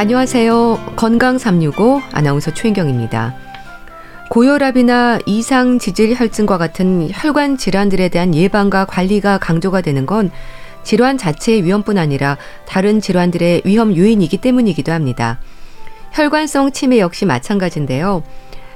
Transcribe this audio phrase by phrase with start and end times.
[0.00, 0.94] 안녕하세요.
[0.96, 3.34] 건강 365 아나운서 최인경입니다.
[4.30, 10.30] 고혈압이나 이상 지질 혈증과 같은 혈관 질환들에 대한 예방과 관리가 강조가 되는 건
[10.84, 15.38] 질환 자체의 위험뿐 아니라 다른 질환들의 위험 요인이기 때문이기도 합니다.
[16.12, 18.22] 혈관성 치매 역시 마찬가지인데요.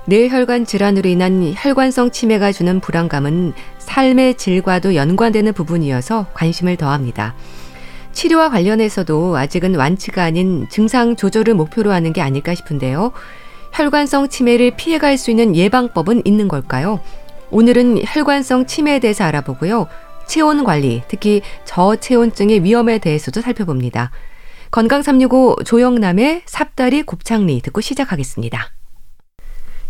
[0.05, 7.35] 뇌혈관 질환으로 인한 혈관성 치매가 주는 불안감은 삶의 질과도 연관되는 부분이어서 관심을 더합니다.
[8.15, 13.13] 치료와 관련해서도 아직은 완치가 아닌 증상 조절을 목표로 하는 게 아닐까 싶은데요.
[13.73, 17.01] 혈관성 치매를 피해갈 수 있는 예방법은 있는 걸까요?
[17.51, 19.89] 오늘은 혈관성 치매에 대해서 알아보고요.
[20.27, 24.11] 체온 관리, 특히 저체온증의 위험에 대해서도 살펴봅니다.
[24.71, 28.71] 건강 365 조영남의 삽다리 곱창리 듣고 시작하겠습니다.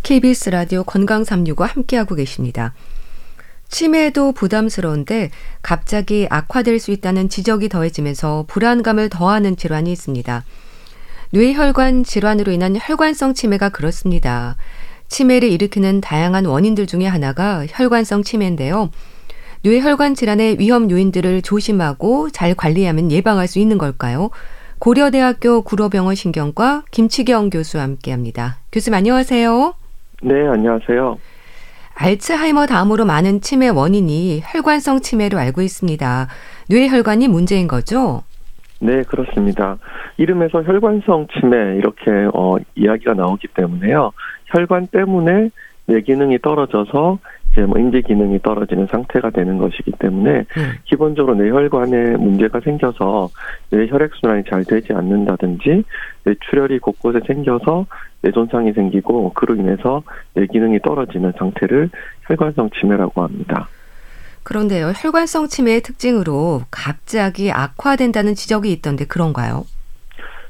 [0.03, 2.75] KBS 라디오 건강 365 함께하고 계십니다.
[3.75, 5.31] 치매도 부담스러운데
[5.61, 10.45] 갑자기 악화될 수 있다는 지적이 더해지면서 불안감을 더하는 질환이 있습니다.
[11.33, 14.55] 뇌혈관 질환으로 인한 혈관성 치매가 그렇습니다.
[15.09, 18.91] 치매를 일으키는 다양한 원인들 중에 하나가 혈관성 치매인데요.
[19.65, 24.31] 뇌혈관 질환의 위험 요인들을 조심하고 잘 관리하면 예방할 수 있는 걸까요?
[24.79, 28.59] 고려대학교 구로병원 신경과 김치경 교수와 함께합니다.
[28.71, 29.75] 교수님 안녕하세요.
[30.23, 31.19] 네, 안녕하세요.
[31.97, 36.29] 알츠하이머 다음으로 많은 치매 원인이 혈관성 치매로 알고 있습니다.
[36.69, 38.23] 뇌혈관이 문제인 거죠?
[38.81, 39.79] 네, 그렇습니다.
[40.17, 44.13] 이름에서 혈관성 치매 이렇게 어, 이야기가 나오기 때문에요.
[44.47, 45.51] 혈관 때문에
[45.87, 47.19] 뇌 기능이 떨어져서
[47.55, 50.73] 이제 뭐 인지 기능이 떨어지는 상태가 되는 것이기 때문에 음.
[50.85, 53.31] 기본적으로 뇌혈관에 문제가 생겨서
[53.71, 55.85] 뇌 혈액 순환이 잘 되지 않는다든지
[56.25, 57.87] 뇌출혈이 곳곳에 생겨서
[58.23, 60.03] 뇌 손상이 생기고 그로 인해서
[60.35, 61.91] 뇌 기능이 떨어지는 상태를
[62.27, 63.69] 혈관성 치매라고 합니다.
[64.43, 69.65] 그런데요, 혈관성 치매의 특징으로 갑자기 악화된다는 지적이 있던데 그런가요?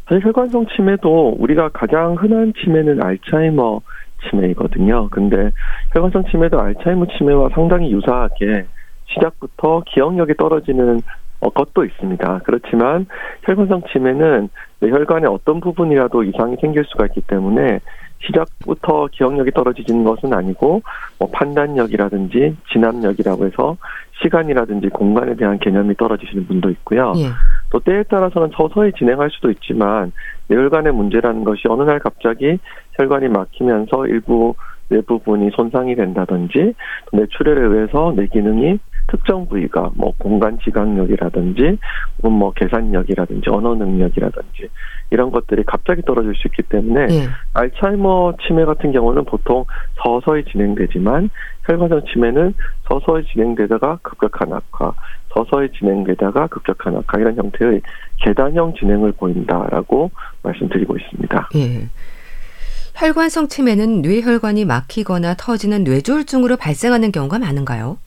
[0.09, 3.81] 사실 혈관성 치매도 우리가 가장 흔한 치매는 알츠하이머
[4.31, 5.09] 치매이거든요.
[5.11, 5.51] 근데
[5.93, 8.67] 혈관성 치매도 알츠하이머 치매와 상당히 유사하게
[9.07, 11.01] 시작부터 기억력이 떨어지는
[11.41, 12.41] 것도 있습니다.
[12.45, 13.07] 그렇지만
[13.45, 14.49] 혈관성 치매는
[14.81, 17.81] 혈관의 어떤 부분이라도 이상이 생길 수가 있기 때문에
[18.27, 20.83] 시작부터 기억력이 떨어지는 것은 아니고
[21.19, 23.77] 뭐 판단력이라든지 진압력이라고 해서
[24.23, 27.13] 시간이라든지 공간에 대한 개념이 떨어지시는 분도 있고요.
[27.17, 27.27] 예.
[27.71, 30.13] 또 때에 따라서는 서서히 진행할 수도 있지만
[30.49, 32.59] 뇌혈관의 문제라는 것이 어느 날 갑자기
[32.93, 34.55] 혈관이 막히면서 일부
[34.89, 36.75] 뇌 부분이 손상이 된다든지
[37.13, 41.79] 뇌출혈에 의해서 뇌 기능이 특정 부위가 뭐 공간 지각력이라든지
[42.23, 44.69] 뭐 계산력이라든지 언어 능력이라든지
[45.11, 47.27] 이런 것들이 갑자기 떨어질 수 있기 때문에 네.
[47.53, 49.65] 알츠하이머 치매 같은 경우는 보통
[50.03, 51.31] 서서히 진행되지만
[51.67, 52.55] 혈관성 치매는
[52.89, 54.93] 서서히 진행되다가 급격한 악화,
[55.33, 57.81] 서서히 진행되다가 급격한 악화 이런 형태의
[58.19, 60.11] 계단형 진행을 보인다라고
[60.43, 61.49] 말씀드리고 있습니다.
[61.57, 61.89] 예.
[62.95, 67.99] 혈관성 치매는 뇌혈관이 막히거나 터지는 뇌졸중으로 발생하는 경우가 많은가요?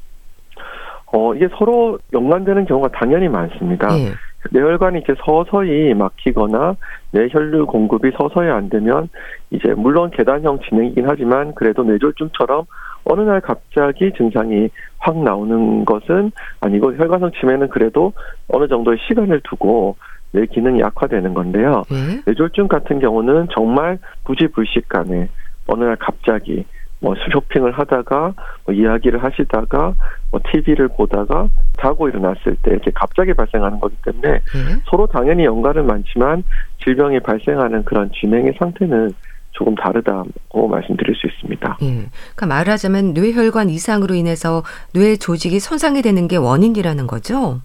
[1.08, 3.98] 어, 이게 서로 연관되는 경우가 당연히 많습니다.
[3.98, 4.14] 예.
[4.52, 6.76] 뇌혈관이 이제 서서히 막히거나
[7.12, 9.10] 뇌혈류 공급이 서서히 안 되면
[9.52, 12.66] 이제 물론 계단형 진행이긴 하지만 그래도 뇌졸중처럼
[13.06, 18.14] 어느 날 갑자기 증상이 확 나오는 것은 아니고 혈관성 치매는 그래도
[18.50, 19.96] 어느 정도의 시간을 두고
[20.34, 21.84] 뇌 기능이 약화되는 건데요.
[21.90, 22.22] 네?
[22.26, 25.30] 뇌졸중 같은 경우는 정말 부지불식간에
[25.68, 26.66] 어느 날 갑자기
[27.00, 28.34] 뭐 쇼핑을 하다가
[28.66, 29.94] 뭐 이야기를 하시다가
[30.32, 31.48] 뭐 TV를 보다가
[31.80, 34.42] 자고 일어났을 때 이렇게 갑자기 발생하는 거기 때문에 네.
[34.90, 36.44] 서로 당연히 연관은 많지만
[36.84, 39.12] 질병이 발생하는 그런 진행의 상태는
[39.52, 41.78] 조금 다르다고 말씀드릴 수 있습니다.
[41.82, 41.86] 예.
[41.88, 44.64] 그러니까 말하자면 뇌혈관 이상으로 인해서
[44.94, 47.62] 뇌 조직이 손상이 되는 게 원인이라는 거죠?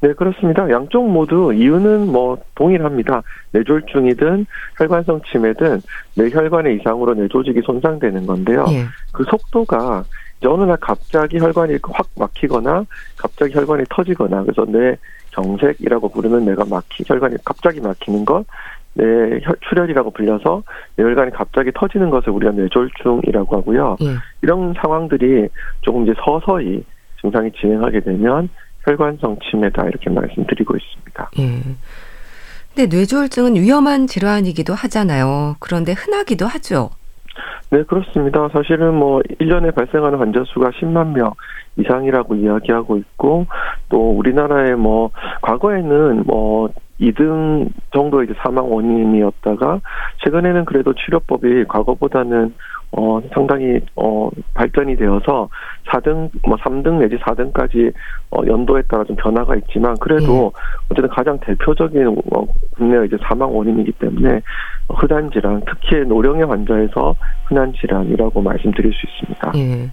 [0.00, 0.68] 네, 그렇습니다.
[0.70, 3.22] 양쪽 모두 이유는 뭐 동일합니다.
[3.52, 4.46] 뇌졸중이든
[4.78, 5.80] 혈관성 치매든
[6.16, 8.64] 뇌혈관의 이상으로 뇌조직이 손상되는 건데요.
[8.70, 8.84] 예.
[9.12, 10.04] 그 속도가
[10.44, 12.84] 어느 날 갑자기 혈관이 확 막히거나
[13.16, 14.96] 갑자기 혈관이 터지거나 그래서 뇌
[15.30, 18.44] 경색이라고 부르는 뇌가 막히 혈관이 갑자기 막히는 것,
[18.94, 20.62] 뇌 출혈이라고 불려서
[20.96, 23.96] 뇌혈관이 갑자기 터지는 것을 우리가 뇌졸중이라고 하고요.
[24.02, 24.16] 예.
[24.42, 25.48] 이런 상황들이
[25.80, 26.84] 조금 이제 서서히
[27.20, 28.48] 증상이 진행하게 되면
[28.84, 31.30] 혈관성 치매다 이렇게 말씀드리고 있습니다.
[31.38, 31.62] 예.
[32.74, 35.56] 근데 뇌졸중은 위험한 질환이기도 하잖아요.
[35.60, 36.90] 그런데 흔하기도 하죠.
[37.70, 38.48] 네, 그렇습니다.
[38.52, 41.32] 사실은 뭐 1년에 발생하는 환자 수가 10만 명
[41.76, 43.46] 이상이라고 이야기하고 있고
[43.88, 46.68] 또 우리나라에 뭐 과거에는 뭐
[47.00, 49.80] 2등 정도의 이제 사망 원인이었다가
[50.24, 52.54] 최근에는 그래도 치료법이 과거보다는
[52.92, 55.48] 어 상당히 어 발전이 되어서
[55.86, 57.92] 4등 뭐 3등 내지 4등까지
[58.30, 60.62] 어 연도에 따라 좀 변화가 있지만 그래도 네.
[60.90, 62.46] 어쨌든 가장 대표적인 어
[62.76, 64.42] 국내 이제 사망 원인이기 때문에
[64.90, 67.14] 흔한 질환 특히 노령의 환자에서
[67.46, 69.52] 흔한 질환이라고 말씀드릴 수 있습니다.
[69.56, 69.90] 예.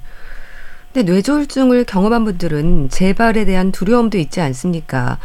[0.92, 5.19] 근데 뇌졸중을 경험한 분들은 재발에 대한 두려움도 있지 않습니까?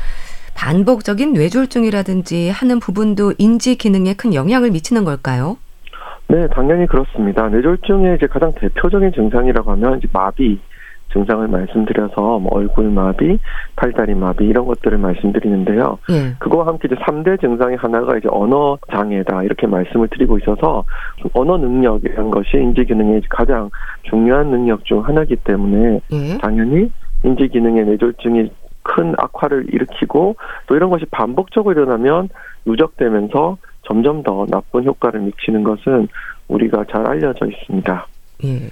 [0.55, 5.57] 반복적인 뇌졸중이라든지 하는 부분도 인지 기능에 큰 영향을 미치는 걸까요?
[6.29, 7.49] 네, 당연히 그렇습니다.
[7.49, 10.59] 뇌졸중의 이제 가장 대표적인 증상이라고 하면 이제 마비
[11.13, 13.39] 증상을 말씀드려서 뭐 얼굴 마비,
[13.77, 15.99] 팔다리 마비 이런 것들을 말씀드리는데요.
[16.11, 16.35] 예.
[16.39, 20.85] 그거와 함께 이제 3대 증상의 하나가 이제 언어 장애다 이렇게 말씀을 드리고 있어서
[21.33, 23.71] 언어 능력이라는 것이 인지 기능의 가장
[24.03, 26.39] 중요한 능력 중 하나이기 때문에 예.
[26.39, 26.91] 당연히
[27.23, 28.51] 인지 기능의 뇌졸중이
[28.83, 30.37] 큰 악화를 일으키고
[30.67, 32.29] 또 이런 것이 반복적으로 일어나면
[32.67, 36.09] 누적되면서 점점 더 나쁜 효과를 미치는 것은
[36.49, 38.07] 우리가 잘 알려져 있습니다.
[38.45, 38.71] 예.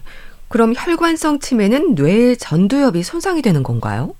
[0.48, 4.14] 그럼 혈관성 치매는 뇌 전두엽이 손상이 되는 건가요?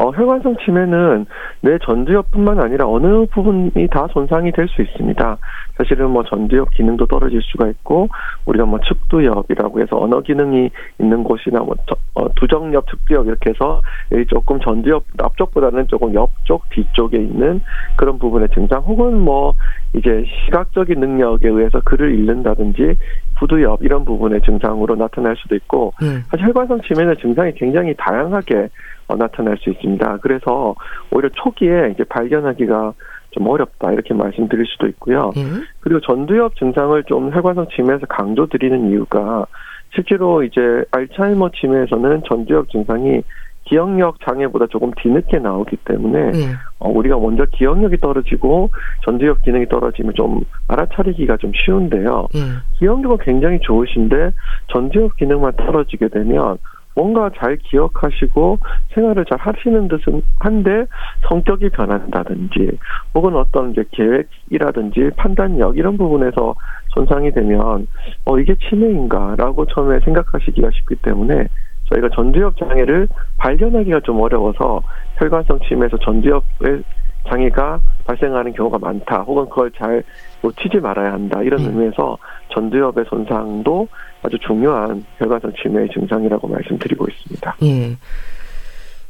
[0.00, 1.26] 어, 혈관성 치매는
[1.60, 5.36] 뇌 전두엽뿐만 아니라 어느 부분이 다 손상이 될 수 있습니다.
[5.76, 8.08] 사실은 뭐 전두엽 기능도 떨어질 수가 있고
[8.46, 11.74] 우리가 뭐 측두엽이라고 해서 언어 기능이 있는 곳이나 뭐
[12.14, 13.80] 어, 두정엽, 측두엽 이렇게 해서
[14.28, 17.60] 조금 전두엽 앞쪽보다는 조금 옆쪽 뒤쪽에 있는
[17.96, 19.54] 그런 부분의 증상 혹은 뭐
[19.94, 22.96] 이제 시각적인 능력에 의해서 글을 읽는다든지
[23.40, 26.22] 부두엽 이런 부분의 증상으로 나타날 수도 있고 음.
[26.30, 28.68] 사실 혈관성 치매는 증상이 굉장히 다양하게
[29.08, 30.18] 어, 나타날 수 있습니다.
[30.18, 30.74] 그래서
[31.10, 32.92] 오히려 초기에 이제 발견하기가
[33.30, 35.32] 좀 어렵다 이렇게 말씀드릴 수도 있고요.
[35.38, 35.62] 음.
[35.80, 39.46] 그리고 전두엽 증상을 좀 혈관성 치매에서 강조 드리는 이유가
[39.94, 43.22] 실제로 이제 알츠하이머 치매에서는 전두엽 증상이
[43.70, 46.38] 기억력 장애보다 조금 뒤늦게 나오기 때문에 네.
[46.80, 48.68] 어, 우리가 먼저 기억력이 떨어지고
[49.04, 52.26] 전두엽 기능이 떨어지면 좀 알아차리기가 좀 쉬운데요.
[52.34, 52.40] 네.
[52.78, 54.32] 기억력은 굉장히 좋으신데
[54.72, 56.58] 전두엽 기능만 떨어지게 되면
[56.96, 58.58] 뭔가 잘 기억하시고
[58.92, 60.86] 생활을 잘 하시는 듯은 한데
[61.28, 62.76] 성격이 변한다든지
[63.14, 66.56] 혹은 어떤 이제 계획이라든지 판단력 이런 부분에서
[66.88, 67.86] 손상이 되면
[68.24, 71.46] 어 이게 치매인가라고 처음에 생각하시기가 쉽기 때문에
[71.90, 73.08] 저희가 전두엽 장애를
[73.38, 74.82] 발견하기가 좀 어려워서
[75.18, 76.82] 혈관성 치매에서 전두엽의
[77.28, 79.20] 장애가 발생하는 경우가 많다.
[79.22, 80.02] 혹은 그걸 잘
[80.42, 81.42] 놓치지 말아야 한다.
[81.42, 81.66] 이런 음.
[81.66, 82.16] 의미에서
[82.54, 83.88] 전두엽의 손상도
[84.22, 87.56] 아주 중요한 혈관성 치매의 증상이라고 말씀드리고 있습니다.
[87.64, 87.96] 예.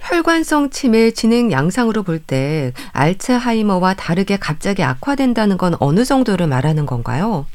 [0.00, 7.46] 혈관성 치매 진행 양상으로 볼 때 알츠하이머와 다르게 갑자기 악화된다는 건 어느 정도를 말하는 건가요?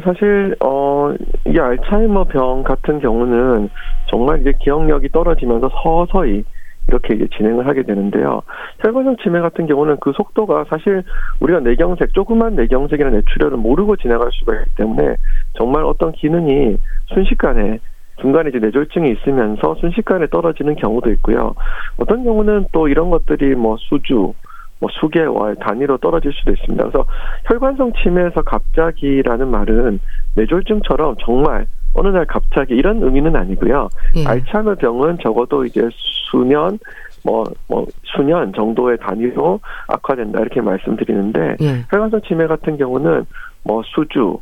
[0.00, 3.68] 사실 어이 알츠하이머 병 같은 경우는
[4.06, 6.44] 정말 이제 기억력이 떨어지면서 서서히
[6.88, 8.42] 이렇게 이제 진행을 하게 되는데요.
[8.80, 11.04] 혈관성 치매 같은 경우는 그 속도가 사실
[11.40, 15.16] 우리가 뇌경색, 조그만 뇌경색이나 뇌출혈을 모르고 지나갈 수가 있기 때문에
[15.54, 16.78] 정말 어떤 기능이
[17.14, 17.78] 순식간에
[18.20, 21.54] 중간에 이제 뇌졸중이 있으면서 순식간에 떨어지는 경우도 있고요.
[21.96, 24.34] 어떤 경우는 또 이런 것들이 뭐 수주,
[24.82, 26.82] 뭐 수개월 단위로 떨어질 수도 있습니다.
[26.82, 27.06] 그래서
[27.44, 30.00] 혈관성 치매에서 갑자기라는 말은
[30.34, 33.88] 뇌졸중처럼 정말 어느 날 갑자기 이런 의미는 아니고요.
[34.16, 34.26] 예.
[34.26, 35.88] 알츠하이머 병은 적어도 이제
[36.30, 36.80] 수년
[37.24, 41.84] 뭐, 뭐, 수년 정도의 단위로 악화된다, 이렇게 말씀드리는데, 예.
[41.88, 43.24] 혈관성 치매 같은 경우는
[43.62, 44.40] 뭐, 수주,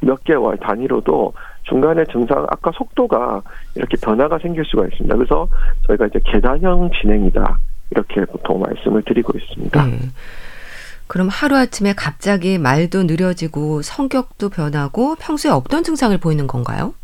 [0.00, 1.32] 몇 개월 단위로도
[1.62, 3.42] 중간에 증상 악화 속도가
[3.76, 5.14] 이렇게 변화가 생길 수가 있습니다.
[5.14, 5.46] 그래서
[5.86, 7.58] 저희가 이제 계단형 진행이다.
[7.90, 9.88] 이렇게 보통 말씀을 드리고 있습니다.
[9.88, 9.98] 예.
[11.06, 16.94] 그럼 하루아침에 갑자기 말도 느려지고 성격도 변하고 평소에 없던 증상을 보이는 건가요?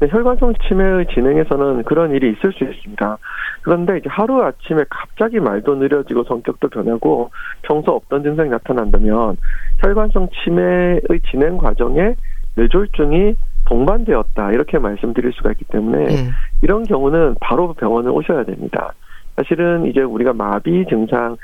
[0.00, 3.18] 네, 혈관성 치매의 진행에서는 그런 일이 있을 수 있습니다.
[3.62, 7.30] 그런데 이제 하루 아침에 갑자기 말도 느려지고 성격도 변하고
[7.62, 9.36] 평소 없던 증상이 나타난다면
[9.82, 12.14] 혈관성 치매의 진행 과정에
[12.56, 13.34] 뇌졸중이
[13.66, 16.30] 동반되었다 이렇게 말씀드릴 수가 있기 때문에 네.
[16.62, 18.92] 이런 경우는 바로 병원을 오셔야 됩니다.
[19.36, 21.36] 사실은 이제 우리가 마비 증상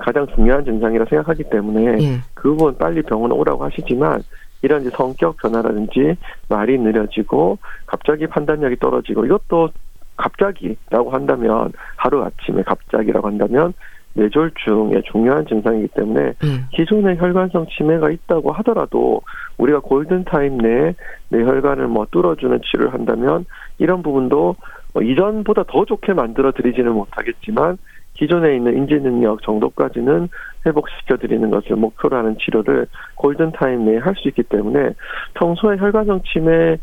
[0.00, 2.20] 가장 중요한 증상이라 생각하기 때문에 예.
[2.34, 4.22] 그 부분 빨리 병원 오라고 하시지만
[4.62, 6.16] 이런 이제 성격 변화라든지
[6.48, 9.70] 말이 느려지고 갑자기 판단력이 떨어지고 이것도
[10.16, 13.74] 갑자기라고 한다면 하루 아침에 갑자기라고 한다면
[14.14, 16.66] 뇌졸중의 중요한 증상이기 때문에 음.
[16.70, 19.22] 기존의 혈관성 치매가 있다고 하더라도
[19.58, 20.94] 우리가 골든 타임 내에
[21.30, 23.46] 뇌혈관을 뭐 뚫어주는 치료를 한다면
[23.78, 24.56] 이런 부분도
[24.92, 27.78] 뭐 이전보다 더 좋게 만들어 드리지는 못하겠지만
[28.14, 30.28] 기존에 있는 인지 능력 정도까지는
[30.66, 34.90] 회복시켜 드리는 것을 목표로 하는 치료를 골든 타임 내에 할 수 있기 때문에
[35.34, 36.76] 평소에 혈관성 치매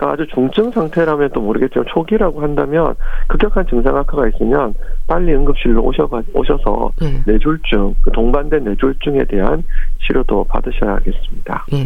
[0.00, 2.94] 아주 중증 상태라면 또 모르겠지만 초기라고 한다면
[3.26, 4.74] 급격한 증상 악화가 있으면
[5.08, 7.22] 빨리 응급실로 오셔 오셔서 예.
[7.26, 9.64] 뇌졸중, 그 동반된 뇌졸중에 대한
[10.06, 11.66] 치료도 받으셔야겠습니다.
[11.72, 11.76] 예.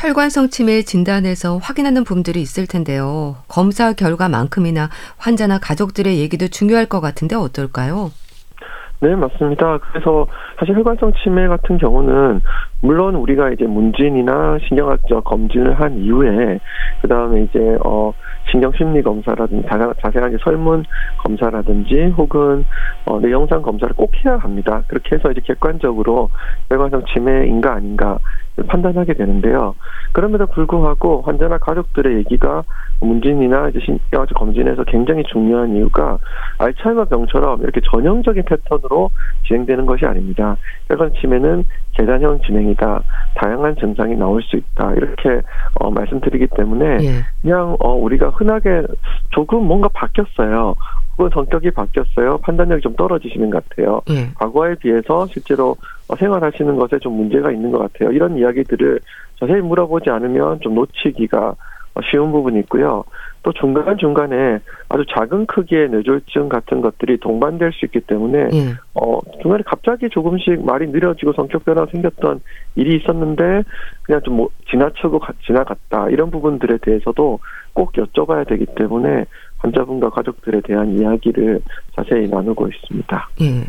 [0.00, 3.36] 혈관성 치매 진단에서 확인하는 부분들이 있을 텐데요.
[3.48, 4.88] 검사 결과만큼이나
[5.18, 8.10] 환자나 가족들의 얘기도 중요할 것 같은데 어떨까요?
[9.00, 9.76] 네, 맞습니다.
[9.78, 10.26] 그래서
[10.58, 12.40] 사실 혈관성 치매 같은 경우는
[12.80, 16.60] 물론 우리가 이제 문진이나 신경학적 검진을 한 이후에
[17.02, 18.14] 그 다음에 이제 어
[18.50, 19.68] 신경 심리 검사라든지
[20.02, 20.84] 자세한 설문
[21.18, 22.64] 검사라든지 혹은
[23.04, 24.82] 어, 내영상 검사를 꼭 해야 합니다.
[24.88, 26.30] 그렇게 해서 이제 객관적으로
[26.70, 28.18] 혈관성 치매인가 아닌가
[28.66, 29.74] 판단하게 되는데요.
[30.12, 32.64] 그럼에도 불구하고 환자나 가족들의 얘기가
[33.00, 36.18] 문진이나 이제 신경학적 검진에서 굉장히 중요한 이유가
[36.58, 39.10] 알츠하이머 병처럼 이렇게 전형적인 패턴으로
[39.46, 40.56] 진행되는 것이 아닙니다.
[40.88, 41.64] 혈관 치매는
[41.96, 43.02] 계단형 진행이다.
[43.36, 44.92] 다양한 증상이 나올 수 있다.
[44.94, 45.40] 이렇게
[45.74, 47.24] 어, 말씀드리기 때문에 예.
[47.40, 48.82] 그냥 어, 우리가 흔하게
[49.30, 50.74] 조금 뭔가 바뀌었어요.
[51.20, 52.38] 혹은 성격이 바뀌었어요.
[52.38, 54.00] 판단력이 좀 떨어지시는 것 같아요.
[54.08, 54.30] 예.
[54.34, 55.76] 과거에 비해서 실제로
[56.08, 58.10] 어, 생활하시는 것에 좀 문제가 있는 것 같아요.
[58.10, 59.00] 이런 이야기들을
[59.38, 61.54] 자세히 물어보지 않으면 좀 놓치기가
[62.10, 63.04] 쉬운 부분이 있고요.
[63.42, 64.58] 또 중간중간에
[64.88, 68.74] 아주 작은 크기의 뇌졸중 같은 것들이 동반될 수 있기 때문에 예.
[68.94, 72.40] 어 중간에 갑자기 조금씩 말이 느려지고 성격 변화가 생겼던
[72.76, 73.62] 일이 있었는데
[74.02, 77.40] 그냥 좀 뭐 지나치고 가, 지나갔다 이런 부분들에 대해서도
[77.72, 79.24] 꼭 여쭤봐야 되기 때문에
[79.60, 81.60] 환자분과 가족들에 대한 이야기를
[81.94, 83.28] 자세히 나누고 있습니다.
[83.42, 83.64] 예.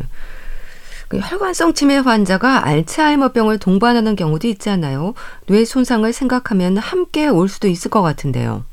[1.09, 5.13] 그 혈관성 치매 환자가 알츠하이머병을 동반하는 경우도 있잖아요.
[5.45, 8.63] 뇌 손상을 생각하면 함께 올 수도 있을 것 같은데요.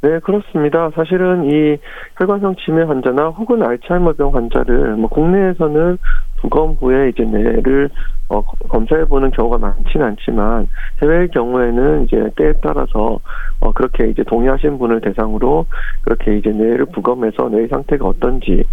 [0.00, 0.90] 네, 그렇습니다.
[0.94, 1.76] 사실은 이
[2.16, 5.98] 혈관성 치매 환자나 혹은 알츠하이머병 환자를 뭐 국내에서는
[6.40, 7.90] 부검 후에 이제 뇌를
[8.30, 10.68] 어, 검사해 보는 경우가 많지는 않지만
[11.02, 13.18] 해외의 경우에는 이제 때에 따라서
[13.60, 15.66] 어, 그렇게 이제 동의하신 분을 대상으로
[16.02, 18.64] 그렇게 이제 뇌를 부검해서 뇌 상태가 어떤지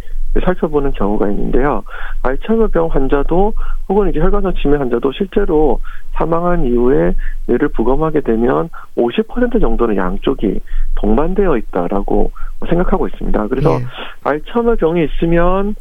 [0.43, 1.83] 살펴보는 경우가 있는데요.
[2.23, 3.53] 알츠하이머병 환자도
[3.87, 5.79] 혹은 이제 혈관성 치매 환자도 실제로
[6.13, 7.13] 사망한 이후에
[7.47, 10.59] 뇌를 부검하게 되면 50% 정도는 양쪽이
[10.95, 12.31] 동반되어 있다라고
[12.67, 13.47] 생각하고 있습니다.
[13.47, 13.85] 그래서 네.
[14.23, 15.75] 알츠하이머병이 있으면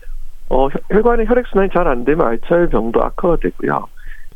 [0.55, 3.87] 어, 혈관의 혈액순환이 잘 안 되면 알츠하이머병도 악화가 되고요.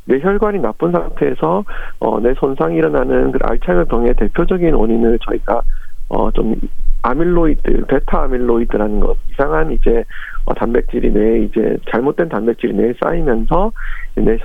[0.04, 1.64] 뇌 혈관이 나쁜 상태에서
[2.00, 5.62] 어, 뇌 손상이 일어나는 그 알츠하이머병의 대표적인 원인을 저희가
[6.08, 6.56] 어, 좀
[7.02, 10.02] 아밀로이드, 베타 아밀로이드라는 것, 이상한 이제
[10.44, 13.70] 어, 단백질이 뇌에 이제 잘못된 단백질이 뇌에 쌓이면서
[14.16, 14.36] 뇌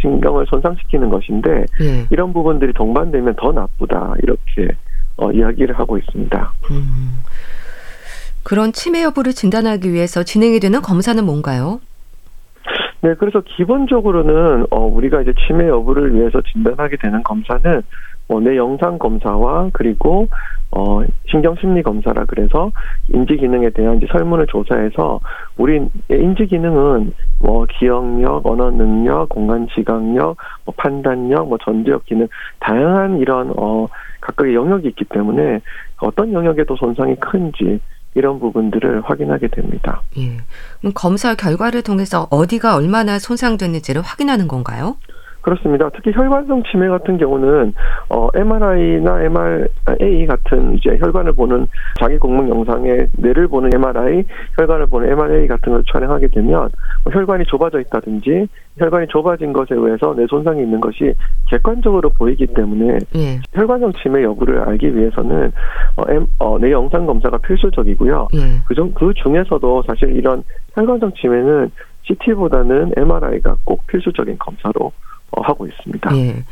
[0.00, 2.06] 신경을 손상시키는 것인데 예.
[2.10, 4.68] 이런 부분들이 동반되면 더 나쁘다 이렇게
[5.16, 6.52] 어, 이야기를 하고 있습니다.
[6.70, 7.22] 음.
[8.44, 11.80] 그런 치매 여부를 진단하기 위해서 진행이 되는 검사는 뭔가요?
[13.02, 17.82] 네, 그래서 기본적으로는 어, 우리가 이제 치매 여부를 위해서 진단하게 되는 검사는
[18.28, 20.28] 어, 뇌 영상 검사와 그리고
[20.70, 22.70] 어, 신경심리 검사라 그래서
[23.12, 25.20] 인지 기능에 대한 이제 설문을 조사해서
[25.58, 32.28] 우리 인지 기능은 뭐 기억력, 언어 능력, 공간 지각력, 뭐 판단력, 뭐 전두엽 기능
[32.60, 33.86] 다양한 이런 어
[34.20, 35.60] 각각의 영역이 있기 때문에
[36.00, 37.80] 어떤 영역에도 손상이 큰지
[38.14, 40.02] 이런 부분들을 확인하게 됩니다.
[40.18, 40.38] 예.
[40.94, 44.96] 검사 결과를 통해서 어디가 얼마나 손상됐는지를 확인하는 건가요?
[45.42, 45.90] 그렇습니다.
[45.90, 47.74] 특히 혈관성 치매 같은 경우는
[48.08, 51.66] 어, MRI나 MRA 같은 이제 혈관을 보는
[52.00, 54.24] 자기 공문 영상에 뇌를 보는 MRI,
[54.56, 56.70] 혈관을 보는 MRA 같은 걸 촬영하게 되면
[57.04, 58.46] 뭐 혈관이 좁아져 있다든지
[58.78, 61.12] 혈관이 좁아진 것에 의해서 뇌 손상이 있는 것이
[61.50, 63.40] 객관적으로 보이기 때문에 예.
[63.52, 65.52] 혈관성 치매 여부를 알기 위해서는
[65.96, 68.28] 어, M, 어, 뇌 영상 검사가 필수적이고요.
[68.34, 68.38] 예.
[68.66, 70.44] 그중 그 중에서도 사실 이런
[70.74, 71.70] 혈관성 치매는
[72.04, 74.92] CT보다는 MRI가 꼭 필수적인 검사로 어,
[75.40, 76.16] 하고 있습니다.
[76.16, 76.44] 예.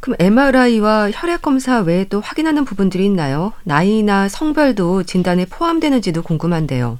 [0.00, 3.52] 그럼 MRI와 혈액 검사 외에 또 확인하는 부분들이 있나요?
[3.64, 6.98] 나이나 성별도 진단에 포함되는지도 궁금한데요.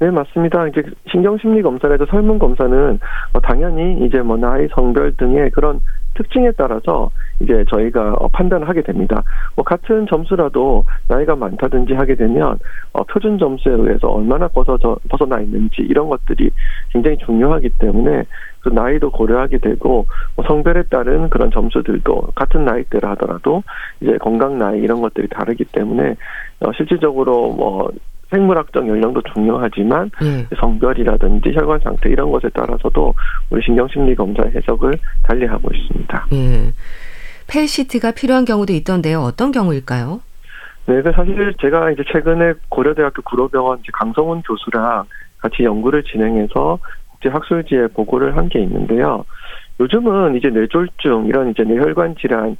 [0.00, 0.66] 네, 맞습니다.
[0.68, 2.98] 이제 신경심리 검사에서 설문 검사는
[3.32, 5.80] 어, 당연히 이제 뭐 나이, 성별 등의 그런
[6.14, 9.22] 특징에 따라서 이제 저희가 어, 판단을 하게 됩니다.
[9.56, 12.58] 뭐 같은 점수라도 나이가 많다든지 하게 되면
[12.92, 16.50] 어, 표준 점수에 의해서 얼마나 벗어져 벗어나 있는지 이런 것들이
[16.90, 18.24] 굉장히 중요하기 때문에
[18.64, 23.62] 그 나이도 고려하게 되고 뭐 성별에 따른 그런 점수들도 같은 나이대라 하더라도
[24.00, 26.16] 이제 건강 나이 이런 것들이 다르기 때문에
[26.60, 27.90] 어, 실질적으로 뭐
[28.30, 30.46] 생물학적 연령도 중요하지만 예.
[30.58, 33.14] 성별이라든지 혈관 상태 이런 것에 따라서도
[33.50, 36.26] 우리 신경심리 검사 해석을 달리하고 있습니다.
[36.32, 36.72] 예.
[37.46, 39.20] 펠시트가 필요한 경우도 있던데요.
[39.20, 40.20] 어떤 경우일까요?
[40.86, 45.04] 네, 그 사실 제가 이제 최근에 고려대학교 구로병원 강성훈 교수랑
[45.38, 46.78] 같이 연구를 진행해서
[47.24, 49.24] 국제 학술지에 보고를 한 게 있는데요.
[49.80, 52.56] 요즘은 이제 뇌졸중 이런 이제 뇌혈관 질환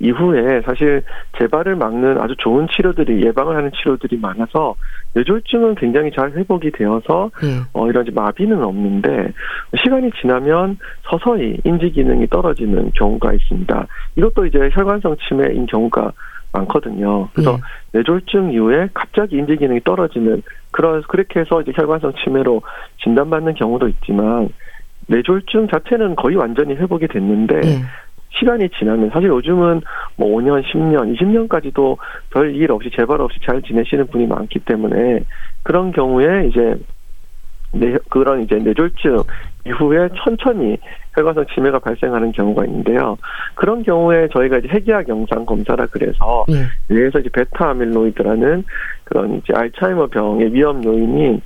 [0.00, 1.02] 이후에 사실
[1.38, 4.74] 재발을 막는 아주 좋은 치료들이 예방을 하는 치료들이 많아서
[5.14, 7.60] 뇌졸중은 굉장히 잘 회복이 되어서 예.
[7.72, 9.32] 어 이런 마비는 없는데
[9.76, 13.86] 시간이 지나면 서서히 인지 기능이 떨어지는 경우가 있습니다.
[14.16, 16.12] 이것도 이제 혈관성 치매인 경우가
[16.58, 17.28] 많거든요.
[17.32, 17.98] 그래서 예.
[17.98, 22.62] 뇌졸중 이후에 갑자기 인지 기능이 떨어지는 그런 그렇게 해서 이제 혈관성 치매로
[23.02, 24.48] 진단받는 경우도 있지만
[25.06, 27.82] 뇌졸중 자체는 거의 완전히 회복이 됐는데 예.
[28.38, 29.80] 시간이 지나면 사실 요즘은
[30.16, 31.96] 뭐 5년, 10년, 20년까지도
[32.30, 35.20] 별 일 없이 재발 없이 잘 지내시는 분이 많기 때문에
[35.62, 36.74] 그런 경우에 이제
[37.72, 39.22] 뇌, 그런 이제 뇌졸중
[39.66, 40.76] 이후에 천천히
[41.18, 43.16] 혈관성 치매가 발생하는 경우가 있는데요.
[43.54, 46.64] 그런 경우에 저희가 이제 핵의학 영상 검사라 그래서 네.
[46.88, 48.64] 뇌에서 이제 베타 아밀로이드라는
[49.04, 51.40] 그런 이제 알츠하이머 병의 위험 요인인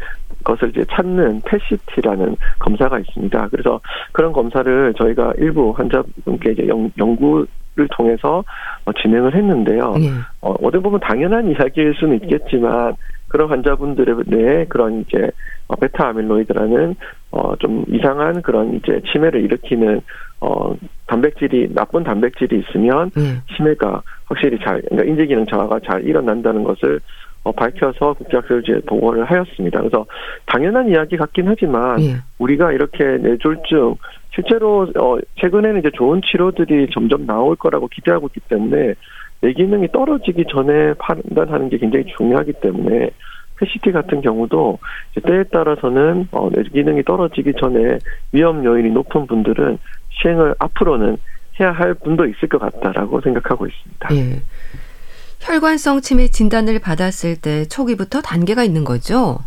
[0.44, 3.48] 것을 이제 찾는 PET CT라는 검사가 있습니다.
[3.48, 3.80] 그래서
[4.12, 8.44] 그런 검사를 저희가 일부 환자분께 이제 연, 연구 를 통해서
[8.84, 9.94] 어, 진행을 했는데요.
[10.00, 10.10] 예.
[10.42, 12.92] 어, 어떻게 보면 당연한 이야기일 수는 있겠지만
[13.32, 15.30] 그런 환자분들의 그런 이제
[15.66, 16.94] 어, 베타 아밀로이드라는
[17.30, 20.00] 어 좀 이상한 그런 이제 치매를 일으키는
[20.40, 20.74] 어
[21.06, 23.40] 단백질이 나쁜 단백질이 있으면 음.
[23.56, 27.00] 치매가 확실히 잘 그러니까 인지 기능 저하가 잘 일어난다는 것을
[27.44, 29.80] 어, 밝혀서 국제학술지에 보고를 하였습니다.
[29.80, 30.06] 그래서
[30.46, 32.16] 당연한 이야기 같긴 하지만 예.
[32.38, 33.96] 우리가 이렇게 뇌졸중
[34.34, 38.94] 실제로 어, 최근에는 이제 좋은 치료들이 점점 나올 거라고 기대하고 있기 때문에
[39.42, 43.10] 뇌 기능이 떨어지기 전에 판단하는 게 굉장히 중요하기 때문에
[43.58, 44.78] PCT 같은 경우도
[45.26, 47.98] 때에 따라서는 어, 뇌 기능이 떨어지기 전에
[48.32, 49.78] 위험 요인이 높은 분들은
[50.10, 51.16] 시행을 앞으로는
[51.60, 54.08] 해야 할 분도 있을 것 같다라고 생각하고 있습니다.
[54.14, 54.42] 예.
[55.40, 59.40] 혈관성 치매 진단을 받았을 때 초기부터 단계가 있는 거죠?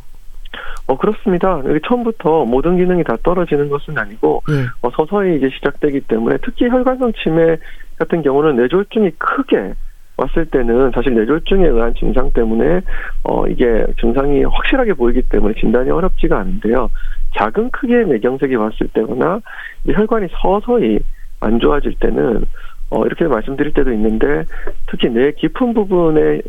[0.88, 1.62] 어 그렇습니다.
[1.88, 4.66] 처음부터 모든 기능이 다 떨어지는 것은 아니고 예.
[4.82, 7.58] 어, 서서히 이제 시작되기 때문에 특히 혈관성 치매
[7.98, 9.74] 같은 경우는 뇌졸중이 크게
[10.18, 12.82] 왔을 때는 사실 뇌졸중에 의한 증상 때문에
[13.24, 16.90] 어 이게 증상이 확실하게 보이기 때문에 진단이 어렵지가 않은데요.
[17.38, 19.42] 작은 크기의 뇌경색이 왔을 때거나
[19.86, 21.00] 혈관이 서서히
[21.42, 22.46] 안 좋아질 때는
[22.92, 24.46] 어 이렇게 말씀드릴 때도 있는데
[24.88, 26.42] 특히 뇌 깊은 부분에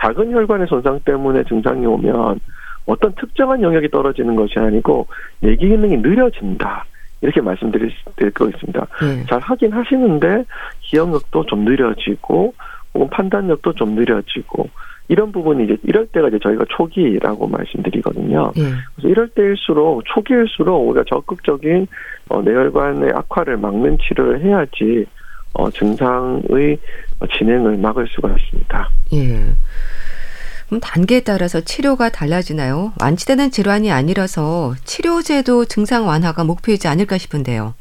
[0.00, 2.40] 작은 혈관의 손상 때문에 증상이 오면
[2.86, 5.06] 어떤 특정한 영역이 떨어지는 것이 아니고
[5.40, 6.84] 뇌 기능이 느려진다.
[7.22, 7.92] 이렇게 말씀드릴
[8.34, 8.86] 거 있습니다.
[9.02, 9.26] 네.
[9.28, 10.44] 잘 하긴 하시는데
[10.80, 12.54] 기억력도 좀 느려지고
[12.94, 14.68] 혹은 판단력도 좀 느려지고
[15.08, 18.52] 이런 부분이 이제 이럴 때가 이제 저희가 초기라고 말씀드리거든요.
[18.56, 18.62] 예.
[18.94, 21.86] 그래서 이럴 때일수록 초기일수록 우리가 적극적인
[22.28, 25.06] 어, 뇌혈관의 악화를 막는 치료를 해야지
[25.52, 26.78] 어, 증상의
[27.36, 28.88] 진행을 막을 수가 있습니다.
[29.14, 29.54] 예.
[30.68, 32.92] 그럼 단계에 따라서 치료가 달라지나요?
[33.00, 37.74] 완치되는 질환이 아니라서 치료제도 증상 완화가 목표이지 않을까 싶은데요.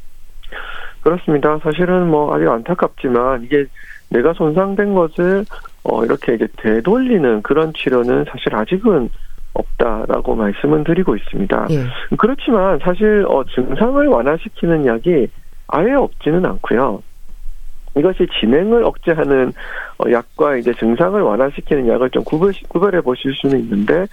[1.01, 1.59] 그렇습니다.
[1.63, 3.67] 사실은 뭐 아직 안타깝지만 이게
[4.09, 5.45] 내가 손상된 것을
[5.83, 9.09] 어 이렇게 이제 되돌리는 그런 치료는 사실 아직은
[9.53, 11.67] 없다라고 말씀은 드리고 있습니다.
[11.71, 11.85] 예.
[12.17, 15.27] 그렇지만 사실 어 증상을 완화시키는 약이
[15.67, 17.01] 아예 없지는 않고요.
[17.97, 19.51] 이것이 진행을 억제하는
[19.97, 24.05] 어, 약과 이제 증상을 완화시키는 약을 좀 구별, 구별해 보실 수는 있는데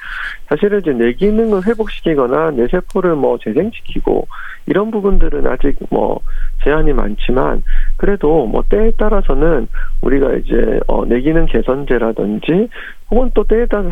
[0.49, 4.27] 사실은 이제 뇌 기능을 회복시키거나 뇌 세포를 뭐 재생시키고
[4.67, 6.21] 이런 부분들은 아직 뭐
[6.65, 7.63] 제한이 많지만
[7.97, 9.69] 그래도 뭐 때에 따라서는
[10.03, 12.69] 우리가 이제 어, 뇌 기능 개선제라든지
[13.11, 13.89] 혹은 또 때에 따라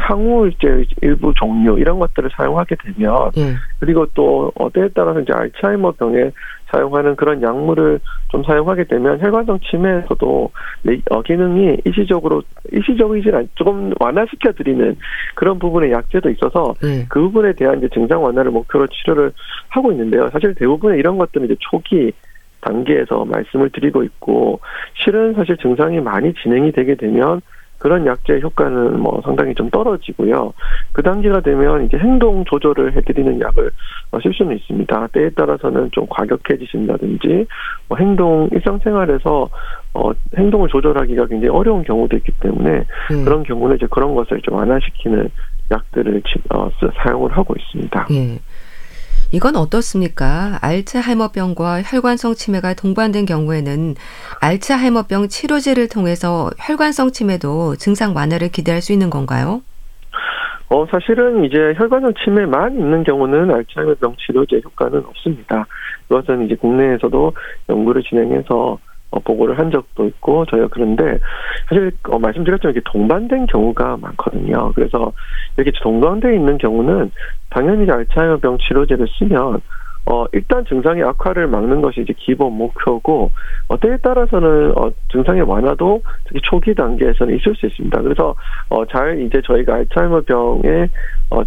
[0.48, 3.54] 이제 일부 종류 이런 것들을 사용하게 되면 예.
[3.80, 6.30] 그리고 또 어, 때에 따라서 이제 알츠하이머 병에
[6.70, 10.50] 사용하는 그런 약물을 좀 사용하게 되면 혈관성 치매에서도
[11.10, 14.96] 어, 기능이 일시적으로 일시적이진 않 조금 완화시켜 드리는
[15.34, 17.06] 그런 부분의 약제도 있어서 네.
[17.08, 19.32] 그 부분에 대한 이제 증상 완화를 목표로 치료를
[19.68, 20.28] 하고 있는데요.
[20.32, 22.12] 사실 대부분의 이런 것들은 이제 초기
[22.64, 24.60] 단계에서 말씀을 드리고 있고
[24.94, 27.40] 실은 사실 증상이 많이 진행이 되게 되면
[27.78, 30.54] 그런 약제의 효과는 뭐 상당히 좀 떨어지고요.
[30.92, 33.70] 그 단계가 되면 이제 행동 조절을 해드리는 약을
[34.22, 35.08] 쓸 수는 있습니다.
[35.08, 37.46] 때에 따라서는 좀 과격해지신다든지
[37.88, 39.50] 뭐 행동 일상생활에서
[39.92, 43.24] 어 행동을 조절하기가 굉장히 어려운 경우도 있기 때문에 음.
[43.24, 45.28] 그런 경우는 이제 그런 것을 좀 완화시키는
[45.70, 46.22] 약들을
[46.54, 46.70] 어,
[47.02, 48.06] 사용을 하고 있습니다.
[48.12, 48.38] 예.
[49.34, 50.60] 이건 어떻습니까?
[50.62, 53.96] 알츠하이머병과 혈관성 치매가 동반된 경우에는
[54.40, 59.62] 알츠하이머병 치료제를 통해서 혈관성 치매도 증상 완화를 기대할 수 있는 건가요?
[60.68, 65.66] 어, 사실은 이제 혈관성 치매만 있는 경우는 알츠하이머병 치료제 효과는 없습니다.
[66.06, 67.32] 그것은 이제 국내에서도
[67.70, 68.78] 연구를 진행해서 어,
[69.20, 71.18] 보고를 한 적도 있고 저희가 그런데
[71.68, 74.72] 사실 어, 말씀드렸지만 이게 동반된 경우가 많거든요.
[74.74, 75.12] 그래서
[75.56, 77.10] 이렇게 동반돼 있는 경우는
[77.50, 79.60] 당연히 알츠하이머병 치료제를 쓰면
[80.06, 83.30] 어, 일단 증상의 악화를 막는 것이 이제 기본 목표고,
[83.68, 88.02] 어, 때에 따라서는, 어, 증상의 완화도 특히 초기 단계에서는 있을 수 있습니다.
[88.02, 88.34] 그래서,
[88.68, 90.88] 어, 잘 이제 저희가 알츠하이머 병에,
[91.30, 91.42] 어,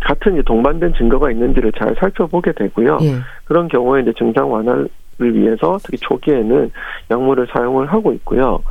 [0.00, 2.98] 같은 동반된 증거가 있는지를 잘 살펴보게 되고요.
[3.02, 3.14] 예.
[3.44, 6.70] 그런 경우에 이제 증상 완화를 위해서 특히 초기에는
[7.10, 8.62] 약물을 사용을 하고 있고요.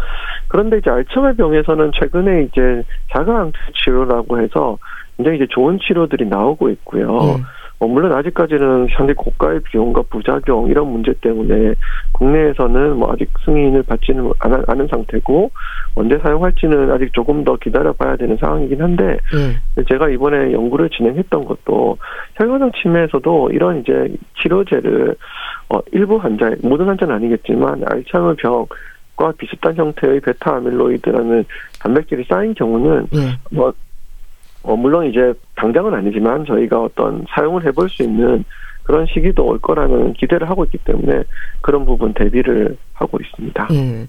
[0.48, 4.78] 그런데 이제 알츠하이머 병에서는 최근에 이제 자가항체 치료라고 해서
[5.18, 7.36] 굉장히 이제 좋은 치료들이 나오고 있고요.
[7.38, 7.44] 예.
[7.86, 11.76] 어, 물론 아직까지는 상당히 고가의 비용과 부작용 이런 문제 때문에
[12.14, 14.32] 국내에서는 뭐 아직 승인을 받지는
[14.68, 15.52] 않은 상태고
[15.94, 19.84] 언제 사용할지는 아직 조금 더 기다려봐야 되는 상황이긴 한데 네.
[19.88, 21.98] 제가 이번에 연구를 진행했던 것도
[22.36, 25.16] 혈관성 치매에서도 이런 이제 치료제를
[25.70, 31.46] 어, 일부 환자 모든 환자는 아니겠지만 알츠하이머 병과 비슷한 형태의 베타 아밀로이드라는
[31.80, 33.20] 단백질이 쌓인 경우는 네.
[33.52, 33.72] 뭐
[34.66, 38.44] 어, 물론 이제 당장은 아니지만 저희가 어떤 사용을 해볼 수 있는
[38.84, 41.24] 그런 시기도 올 거라는 기대를 하고 있기 때문에
[41.62, 43.68] 그런 부분 대비를 하고 있습니다.
[43.72, 44.08] 예.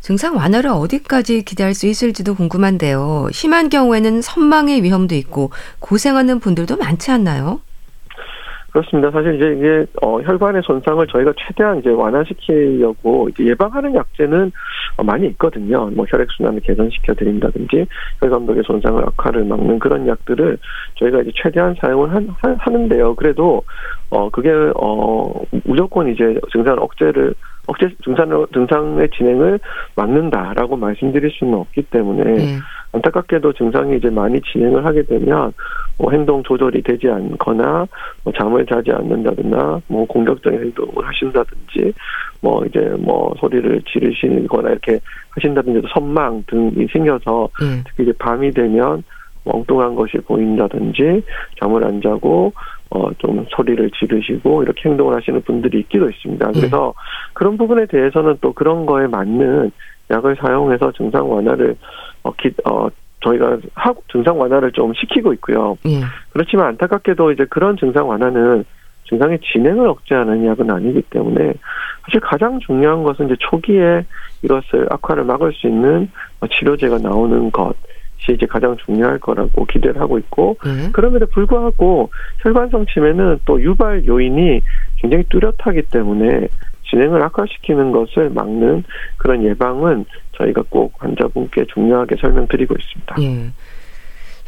[0.00, 3.28] 증상 완화를 어디까지 기대할 수 있을지도 궁금한데요.
[3.30, 7.60] 심한 경우에는 선망의 위험도 있고 고생하는 분들도 많지 않나요?
[8.72, 9.10] 그렇습니다.
[9.10, 14.50] 사실 이제 이게 어, 혈관의 손상을 저희가 최대한 이제 완화시키려고 이제 예방하는 약제는
[14.96, 15.90] 어, 많이 있거든요.
[15.90, 17.86] 뭐 혈액 순환을 개선시켜 드린다든지
[18.20, 20.56] 혈관벽의 손상을 악화를 막는 그런 약들을
[20.94, 23.14] 저희가 이제 최대한 사용을 한, 하, 하는데요.
[23.14, 23.62] 그래도
[24.08, 25.32] 어 그게 어
[25.64, 27.34] 무조건 이제 증상 억제를
[27.66, 29.60] 억제 증상 증상의 진행을
[29.96, 32.58] 막는다라고 말씀드릴 수는 없기 때문에 네.
[32.92, 35.52] 안타깝게도 증상이 이제 많이 진행을 하게 되면
[35.98, 37.86] 뭐 행동 조절이 되지 않거나
[38.24, 41.92] 뭐 잠을 자지 않는다거나 뭐 공격적인 행동을 하신다든지
[42.40, 45.00] 뭐 이제 뭐 소리를 지르시거나 이렇게
[45.30, 47.82] 하신다든지 선망 등이 생겨서 네.
[47.88, 49.02] 특히 이제 밤이 되면
[49.44, 51.22] 엉뚱한 것이 보인다든지
[51.60, 52.52] 잠을 안 자고
[52.90, 56.46] 어, 좀 소리를 지르시고 이렇게 행동을 하시는 분들이 있기도 있습니다.
[56.46, 56.52] 네.
[56.52, 56.92] 그래서
[57.32, 59.70] 그런 부분에 대해서는 또 그런 거에 맞는
[60.12, 61.76] 약을 사용해서 증상 완화를
[62.22, 62.88] 어, 기, 어
[63.24, 65.76] 저희가 하, 증상 완화를 좀 시키고 있고요.
[65.86, 66.00] 예.
[66.32, 68.64] 그렇지만 안타깝게도 이제 그런 증상 완화는
[69.08, 71.54] 증상의 진행을 억제하는 약은 아니기 때문에
[72.04, 74.04] 사실 가장 중요한 것은 이제 초기에
[74.42, 76.10] 이것을 악화를 막을 수 있는
[76.50, 77.74] 치료제가 나오는 것.
[78.28, 80.90] 이 이제 가장 중요할 거라고 기대를 하고 있고 음.
[80.92, 84.60] 그럼에도 불구하고 혈관성 치매는 또 유발 요인이
[85.00, 86.46] 굉장히 뚜렷하기 때문에
[86.92, 88.84] 진행을 악화시키는 것을 막는
[89.16, 90.04] 그런 예방은
[90.36, 93.16] 저희가 꼭 환자분께 중요하게 설명드리고 있습니다.
[93.22, 93.52] 예.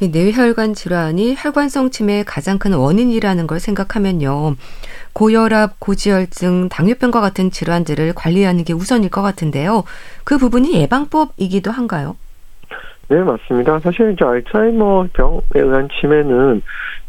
[0.07, 4.57] 뇌혈관 질환이 혈관성 치매의 가장 큰 원인이라는 걸 생각하면요.
[5.13, 9.85] 고혈압, 고지혈증, 당뇨병과 같은 질환들을 관리하는 게 우선일 것 같은데요.
[10.25, 12.17] 그 부분이 예방법이기도 한가요?
[13.09, 13.79] 네, 맞습니다.
[13.79, 16.61] 사실 이제 알츠하이머 병에 의한 치매는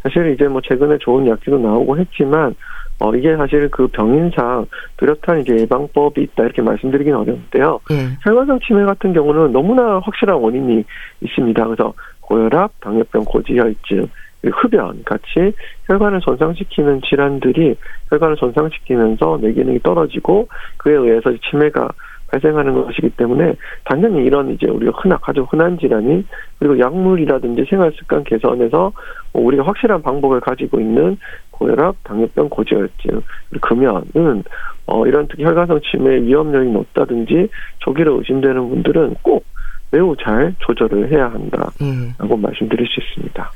[0.03, 2.53] 사실 이제 뭐 최근에 좋은 약들도 나오고 했지만
[2.99, 4.65] 어, 이게 사실 그 병인상
[4.97, 7.79] 뚜렷한 이제 예방법이 있다 이렇게 말씀드리기는 어려운데요.
[7.91, 7.95] 예.
[8.23, 10.83] 혈관성 치매 같은 경우는 너무나 확실한 원인이
[11.21, 11.65] 있습니다.
[11.65, 14.07] 그래서 고혈압, 당뇨병, 고지혈증,
[14.51, 15.53] 흡연 같이
[15.87, 17.75] 혈관을 손상시키는 질환들이
[18.09, 21.89] 혈관을 손상시키면서 뇌 기능이 떨어지고 그에 의해서 치매가
[22.35, 26.25] 발생하는 것이기 때문에 당연히 이런 이제 우리가 흔한 아주 흔한 질환이
[26.59, 28.91] 그리고 약물이라든지 생활 습관 개선에서
[29.33, 31.17] 우리가 확실한 방법을 가지고 있는
[31.51, 33.21] 고혈압, 당뇨병, 고지혈증,
[33.61, 34.43] 금연은
[34.87, 39.45] 어 이런 특히 혈관성 치매 위험 요인이 높다든지 조기로 의심되는 분들은 꼭
[39.91, 42.41] 매우 잘 조절을 해야 한다라고 음.
[42.41, 43.51] 말씀드릴 수 있습니다.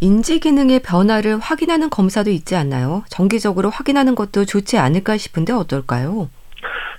[0.00, 3.04] 인지 기능의 변화를 확인하는 검사도 있지 않나요?
[3.08, 6.28] 정기적으로 확인하는 것도 좋지 않을까 싶은데 어떨까요?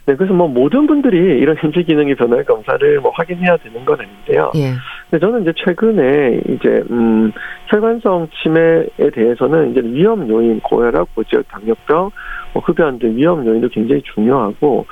[0.06, 4.52] 네, 그래서 뭐 모든 분들이 이런 인지 기능의 변화의 검사를 뭐 확인해야 되는 건 아닌데요.
[4.56, 4.74] 예.
[5.10, 7.32] 근데 저는 이제 최근에 이제 음
[7.68, 12.12] 혈관성 치매에 대해서는 이제 위험 요인 고혈압, 고지혈, 당뇨병,
[12.54, 14.86] 뭐 흡연 등 위험 요인도 굉장히 중요하고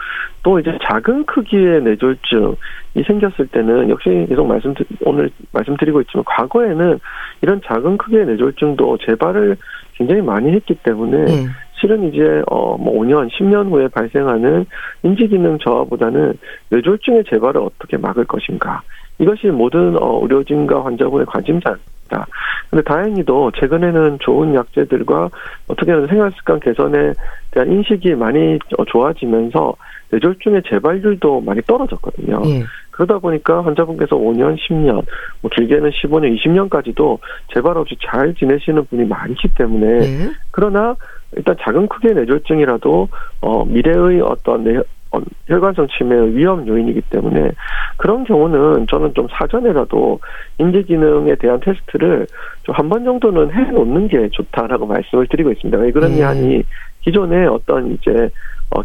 [0.43, 7.00] 또 이제 작은 크기의 뇌졸중이 생겼을 때는 역시 계속 말씀 오늘 말씀드리고 있지만 과거에는
[7.41, 9.58] 이런 작은 크기의 뇌졸중도 재발을
[9.95, 11.45] 굉장히 많이 했기 때문에 네.
[11.82, 14.65] 실은 이제 어뭐 5년, 10년 후에 발생하는
[15.04, 16.38] 인지 기능 저하보다는
[16.70, 18.82] 뇌졸중의 재발을 어떻게 막을 것인가
[19.17, 22.28] 이것이 모든 어 의료진과 환자분의 관심사입니다.
[22.70, 25.30] 근데 다행히도 최근에는 좋은 약제들과
[25.67, 27.13] 어떻게든 생활 습관 개선에
[27.52, 29.76] 대한 인식이 많이 어, 좋아지면서
[30.12, 32.41] 뇌졸중의 재발률도 많이 떨어졌거든요.
[32.46, 32.63] 예.
[33.02, 35.04] 그러다 보니까 환자분께서 5년, 10년,
[35.42, 37.18] 뭐 길게는 15년, 20년까지도
[37.52, 40.30] 재발 없이 잘 지내시는 분이 많기 때문에 예.
[40.52, 40.96] 그러나
[41.36, 43.08] 일단 작은 크기의 뇌졸중이라도
[43.42, 44.78] 어 미래의 어떤 뇌
[45.14, 47.52] 어, 혈관성 치매의 위험 요인이기 때문에
[47.98, 50.20] 그런 경우는 저는 좀 사전에라도
[50.60, 52.28] 인지 기능에 대한 테스트를
[52.64, 55.78] 좀 한 번 정도는 해 놓는 게 좋다라고 말씀을 드리고 있습니다.
[55.80, 56.64] 왜 그러냐 하니
[57.02, 58.30] 기존에 어떤 이제
[58.70, 58.82] 어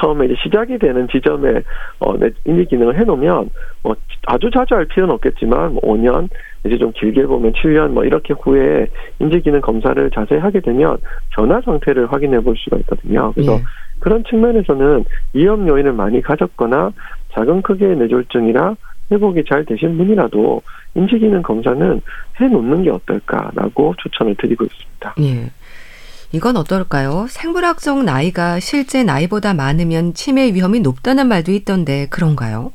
[0.00, 1.62] 처음에 이제 시작이 되는 지점에
[2.00, 3.50] 어 인지 기능을 해놓으면
[3.82, 6.28] 뭐 아주 자주 할 필요는 없겠지만 뭐 5년
[6.64, 8.86] 이제 좀 길게 보면 7년 뭐 이렇게 후에
[9.18, 10.98] 인지 기능 검사를 자세히 하게 되면
[11.34, 13.32] 변화 상태를 확인해 볼 수가 있거든요.
[13.32, 13.62] 그래서 예.
[14.00, 16.92] 그런 측면에서는 위험 요인을 많이 가졌거나
[17.32, 18.76] 작은 크기의 뇌졸중이라
[19.10, 20.62] 회복이 잘 되신 분이라도
[20.94, 22.00] 인지 기능 검사는
[22.40, 25.14] 해 놓는 게 어떨까라고 추천을 드리고 있습니다.
[25.20, 25.50] 예.
[26.32, 27.26] 이건 어떨까요?
[27.28, 32.72] 생물학적 나이가 실제 나이보다 많으면 치매 위험이 높다는 말도 있던데 그런가요?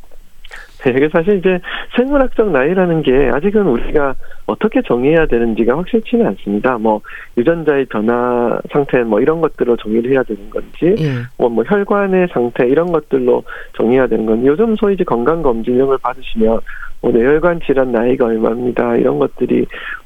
[0.83, 1.59] 네, 이게 사실 이제
[1.95, 6.77] 생물학적 나이라는 게 아직은 우리가 어떻게 정의해야 되는지가 확실치는 않습니다.
[6.77, 6.99] 뭐
[7.37, 11.13] 유전자의 변화 상태 뭐 이런 것들로 정의를 해야 되는 건지, 예.
[11.37, 13.43] 뭐, 뭐 혈관의 상태 이런 것들로
[13.77, 14.45] 정의해야 되는 건지.
[14.45, 16.59] 요즘 소위 이제 건강 검진령을 받으시면 뭐
[17.11, 18.95] 뇌혈관 질환 나이가 얼마입니다.
[18.95, 19.65] 이런 것들이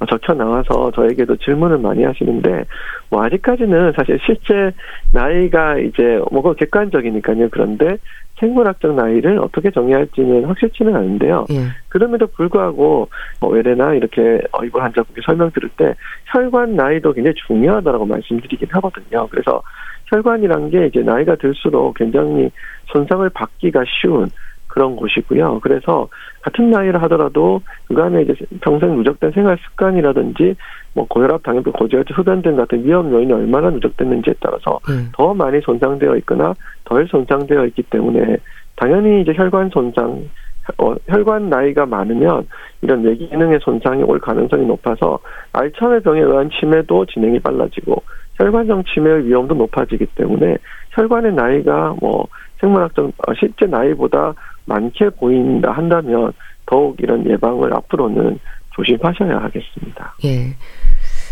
[0.09, 2.65] 적혀 나와서 저에게도 질문을 많이 하시는데
[3.09, 4.71] 뭐 아직까지는 사실 실제
[5.13, 7.49] 나이가 이제 뭐그 객관적이니까요.
[7.49, 7.97] 그런데
[8.39, 11.45] 생물학적 나이를 어떻게 정의할지는 확실치는 않은데요.
[11.51, 11.55] 예.
[11.89, 18.67] 그럼에도 불구하고 뭐 외래나 이렇게 이번 환자분께 설명 들을 때 혈관 나이도 굉장히 중요하다라고 말씀드리긴
[18.71, 19.27] 하거든요.
[19.29, 19.61] 그래서
[20.07, 22.49] 혈관이란 게 이제 나이가 들수록 굉장히
[22.93, 24.29] 손상을 받기가 쉬운
[24.77, 25.59] 그런 곳이고요.
[25.61, 26.07] 그래서
[26.41, 30.55] 같은 나이를 하더라도 그간에 이제 평생 누적된 생활 습관이라든지
[30.93, 35.09] 뭐 고혈압, 당뇨병, 고지혈증, 흡연등 같은 위험 요인이 얼마나 누적됐는지에 따라서 음.
[35.13, 36.53] 더 많이 손상되어 있거나
[36.85, 38.37] 덜 손상되어 있기 때문에
[38.75, 40.29] 당연히 이제 혈관 손상
[40.77, 42.47] 어, 혈관 나이가 많으면
[42.83, 45.17] 이런 뇌 기능의 손상이 올 가능성이 높아서
[45.53, 48.03] 알츠하이머 병에 의한 치매도 진행이 빨라지고
[48.35, 50.57] 혈관성 치매의 위험도 높아지기 때문에
[50.91, 52.27] 혈관의 나이가 뭐
[52.59, 54.35] 생물학적 어, 실제 나이보다
[54.67, 56.33] 많게 보인다 한다면
[56.65, 58.39] 더욱 이런 예방을 앞으로는
[58.75, 60.15] 조심하셔야 하겠습니다.
[60.25, 60.55] 예.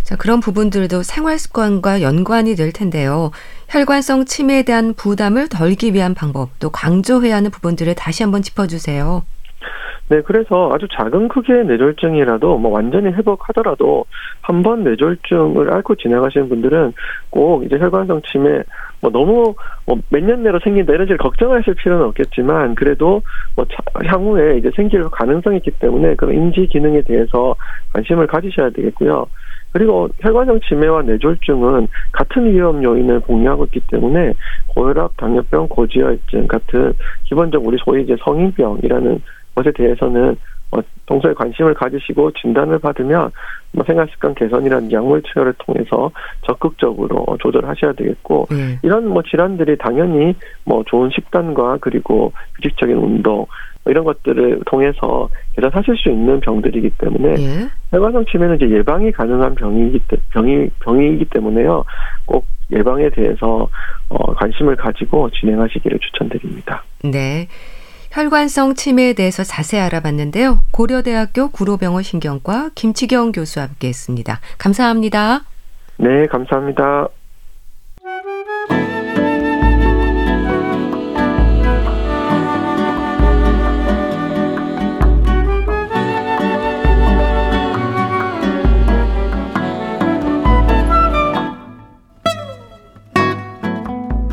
[0.04, 3.32] 자, 그런 부분들도 생활 습관과 연관이 될 텐데요.
[3.70, 9.24] 혈관성 치매에 대한 부담을 덜기 위한 방법, 또 강조해야 하는 부분들을 다시 한번 짚어주세요.
[10.08, 14.06] 네, 그래서 아주 작은 크기의 뇌졸중이라도 뭐 완전히 회복하더라도
[14.42, 16.94] 한 번 뇌졸중을 앓고 지나가시는 분들은
[17.32, 18.62] 꼭 이제 혈관성 치매
[19.02, 19.56] 뭐 너무
[19.88, 23.24] 뭐 몇 년 내로 생긴다 이런 식으로 걱정하실 필요는 없겠지만 그래도
[23.56, 23.66] 뭐
[24.06, 27.56] 향후에 이제 생길 가능성이 있기 때문에 그런 인지 기능에 대해서
[27.94, 29.26] 관심을 가지셔야 되겠고요.
[29.72, 34.34] 그리고 혈관성 치매와 뇌졸중은 같은 위험 요인을 공유하고 있기 때문에
[34.68, 36.94] 고혈압, 당뇨병, 고지혈증 같은
[37.26, 39.22] 기본적 우리 소위 이제 성인병이라는
[39.56, 40.38] 것에 대해서는
[40.72, 43.32] 어, 동서에 관심을 가지시고 진단을 받으면
[43.72, 46.12] 뭐 생활 습관 개선이라는 약물 투여를 통해서
[46.46, 48.80] 적극적으로 조절하셔야 되겠고 네.
[48.84, 53.46] 이런 뭐 질환들이 당연히 뭐 좋은 식단과 그리고 규칙적인 운동
[53.84, 57.70] 뭐 이런 것들을 통해서 개선하실 수 있는 병들이기 때문에 예.
[57.92, 61.84] 혈관성 치매는 이제 예방이 가능한 병이기 때, 병이 병이기 때문에요
[62.26, 63.70] 꼭 예방에 대해서
[64.10, 66.84] 어, 관심을 가지고 진행하시기를 추천드립니다.
[67.04, 67.48] 네.
[68.16, 70.62] 혈관성 치매에 대해서 자세히 알아봤는데요.
[70.72, 74.40] 고려대학교 구로병원 신경과 김치경 교수와 함께 했습니다.
[74.58, 75.42] 감사합니다.
[75.98, 77.10] 네, 감사합니다.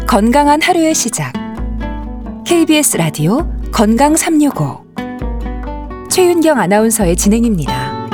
[0.06, 1.32] 건강한 하루의 시작.
[2.46, 4.84] KBS 라디오 건강 365
[6.10, 8.06] 최윤경 아나운서의 진행입니다.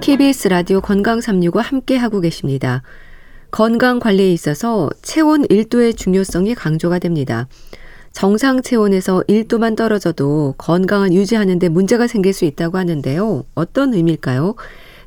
[0.00, 2.82] KBS 라디오 건강 365 함께 하고 계십니다.
[3.50, 7.46] 건강 관리에 있어서 체온 1도의 중요성이 강조가 됩니다.
[8.12, 13.44] 정상 체온에서 1도만 떨어져도 건강을 유지하는 데 문제가 생길 수 있다고 하는데요.
[13.54, 14.54] 어떤 의미일까요?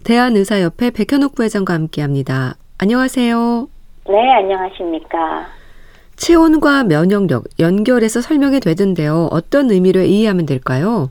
[0.04, 2.54] 대한의사협회 백현옥 부회장과 함께 합니다.
[2.78, 3.68] 안녕하세요.
[4.08, 5.61] 네, 안녕하십니까.
[6.22, 9.28] 체온과 면역력 연결해서 설명이 되던데요.
[9.32, 11.10] 어떤 의미로 이해하면 될까요?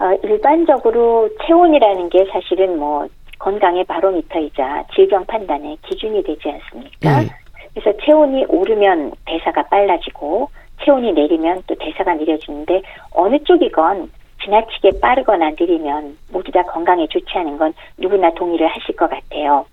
[0.00, 3.06] 어, 일반적으로 체온이라는 게 사실은 뭐
[3.38, 7.20] 건강의 바로미터이자 질병 판단의 기준이 되지 않습니까?
[7.20, 7.28] 네.
[7.74, 10.48] 그래서 체온이 오르면 대사가 빨라지고
[10.82, 14.10] 체온이 내리면 또 대사가 느려지는데 어느 쪽이건
[14.42, 19.66] 지나치게 빠르거나 느리면 모두 다 건강에 좋지 않은 건 누구나 동의를 하실 것 같아요.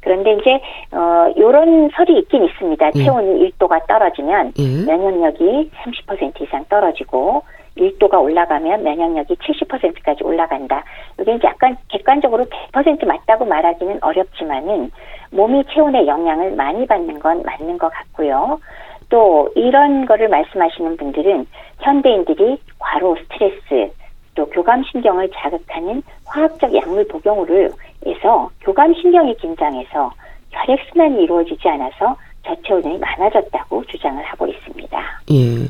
[0.00, 0.60] 그런데 이제
[0.92, 2.86] 어 요런 설이 있긴 있습니다.
[2.94, 3.04] 예.
[3.04, 4.84] 체온이 1도가 떨어지면 예.
[4.86, 7.42] 면역력이 30% 이상 떨어지고
[7.76, 10.84] 1도가 올라가면 면역력이 70%까지 올라간다.
[11.20, 14.90] 이게 이제 약간 객관적으로 100% 맞다고 말하기는 어렵지만은
[15.30, 18.60] 몸이 체온의 영향을 많이 받는 건 맞는 것 같고요.
[19.08, 21.46] 또 이런 거를 말씀하시는 분들은
[21.80, 23.92] 현대인들이 과로 스트레스
[24.34, 27.70] 또 교감신경을 자극하는 화학적 약물 복용으로
[28.06, 30.12] 해서 교감신경이 긴장해서
[30.50, 32.16] 혈액순환이 이루어지지 않아서
[32.46, 34.98] 저체온이 많아졌다고 주장을 하고 있습니다.
[35.32, 35.68] 예.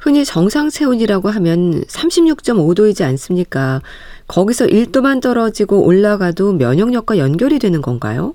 [0.00, 3.80] 흔히 정상 체온이라고 하면 36.5도이지 않습니까?
[4.28, 8.34] 거기서 1도만 떨어지고 올라가도 면역력과 연결이 되는 건가요?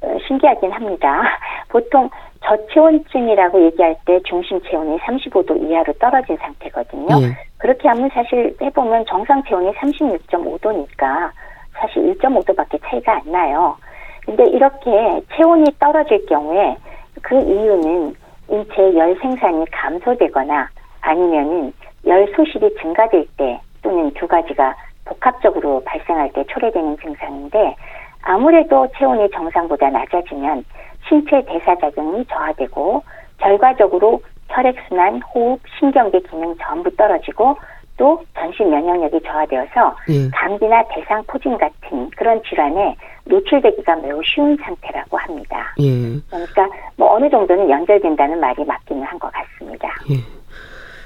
[0.00, 1.22] 어, 신기하긴 합니다.
[1.68, 2.08] 보통
[2.44, 7.08] 저체온증이라고 얘기할 때 중심 체온이 35도 이하로 떨어진 상태거든요.
[7.22, 7.36] 예.
[7.58, 11.30] 그렇게 하면 사실 해보면 정상 체온이 36.5도니까
[11.74, 13.76] 사실 1.5도밖에 차이가 안 나요.
[14.24, 14.90] 근데 이렇게
[15.34, 16.76] 체온이 떨어질 경우에
[17.22, 18.14] 그 이유는
[18.48, 20.68] 인체 열 생산이 감소되거나
[21.00, 21.72] 아니면은
[22.06, 24.74] 열 소실이 증가될 때 또는 두 가지가
[25.04, 27.76] 복합적으로 발생할 때 초래되는 증상인데
[28.22, 30.64] 아무래도 체온이 정상보다 낮아지면
[31.12, 33.02] 신체 대사 작용이 저하되고
[33.36, 37.56] 결과적으로 혈액순환, 호흡, 신경계 기능 전부 떨어지고
[37.98, 40.30] 또 전신 면역력이 저하되어서 예.
[40.30, 42.96] 감기나 대상 포진 같은 그런 질환에
[43.26, 45.74] 노출되기가 매우 쉬운 상태라고 합니다.
[45.80, 46.18] 예.
[46.30, 49.88] 그러니까 뭐 어느 정도는 연결된다는 말이 맞기는 한 것 같습니다.
[50.10, 50.16] 예.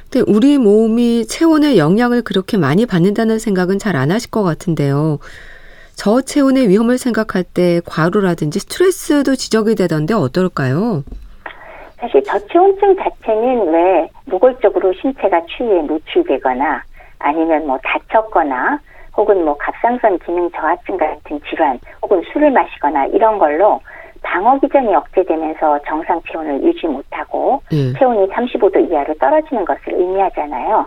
[0.09, 5.19] 근데 우리 몸이 체온의 영향을 그렇게 많이 받는다는 생각은 잘 안 하실 것 같은데요.
[5.97, 11.03] 저체온의 위험을 생각할 때 과로라든지 스트레스도 지적이 되던데 어떨까요?
[11.99, 16.83] 사실 저체온증 자체는 왜 노골적으로 신체가 추위에 노출되거나
[17.19, 18.79] 아니면 뭐 다쳤거나
[19.17, 23.81] 혹은 뭐 갑상선 기능 저하증 같은 질환 혹은 술을 마시거나 이런 걸로
[24.23, 27.95] 방어 기전이 억제되면서 정상 체온을 유지 못하고 음.
[27.99, 30.87] 체온이 35도 이하로 떨어지는 것을 의미하잖아요.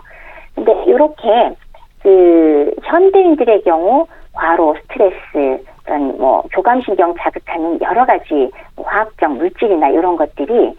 [0.54, 1.56] 근데 이렇게
[2.02, 10.74] 그 현대인들의 경우 과로, 스트레스, 어떤 뭐 교감신경 자극하는 여러 가지 화학적 물질이나 이런 것들이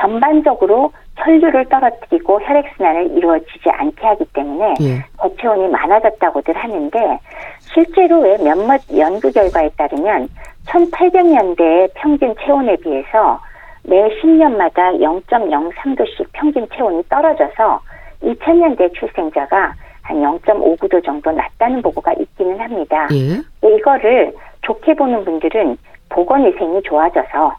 [0.00, 5.04] 전반적으로 혈류를 떨어뜨리고 혈액순환을 이루어지지 않게 하기 때문에 예.
[5.20, 7.18] 저체온이 많아졌다고들 하는데
[7.60, 10.28] 실제로 왜 몇몇 연구 결과에 따르면
[10.66, 13.40] 1800년대 평균 체온에 비해서
[13.84, 17.80] 매 10년마다 0.03도씩 평균 체온이 떨어져서
[18.22, 23.08] 2000년대 출생자가 한 0.59도 정도 낮다는 보고가 있기는 합니다.
[23.12, 23.68] 예.
[23.68, 25.76] 이거를 좋게 보는 분들은
[26.10, 27.56] 보건위생이 좋아져서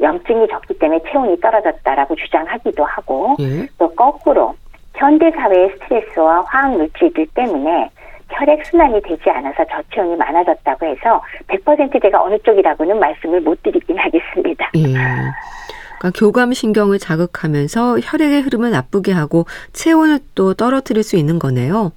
[0.00, 3.66] 염증이 적기 때문에 체온이 떨어졌다라고 주장하기도 하고 예.
[3.78, 4.54] 또 거꾸로
[4.94, 7.90] 현대 사회의 스트레스와 화학 물질들 때문에
[8.30, 14.70] 혈액 순환이 되지 않아서 저체온이 많아졌다고 해서 100%대가 어느 쪽이라고는 말씀을 못 드리긴 하겠습니다.
[14.76, 14.94] 예.
[15.98, 21.92] 그러니까 교감 신경을 자극하면서 혈액의 흐름을 나쁘게 하고 체온을 또 떨어뜨릴 수 있는 거네요.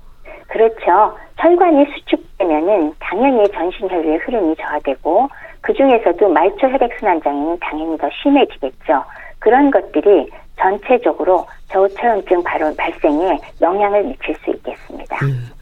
[0.48, 1.16] 그렇죠.
[1.38, 5.30] 혈관이 수축되면은 당연히 전신 혈류의 흐름이 저하되고
[5.62, 9.04] 그 중에서도 말초 혈액 순환 장애는 당연히 더 심해지겠죠.
[9.40, 15.18] 그런 것들이 전체적으로 저체온증 발생에 영향을 미칠 수 있겠습니다.
[15.24, 15.59] 음.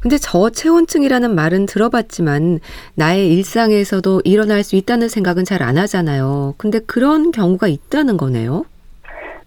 [0.00, 2.60] 근데 저체온증이라는 말은 들어봤지만
[2.96, 6.54] 나의 일상에서도 일어날 수 있다는 생각은 잘 안 하잖아요.
[6.56, 8.64] 근데 그런 경우가 있다는 거네요.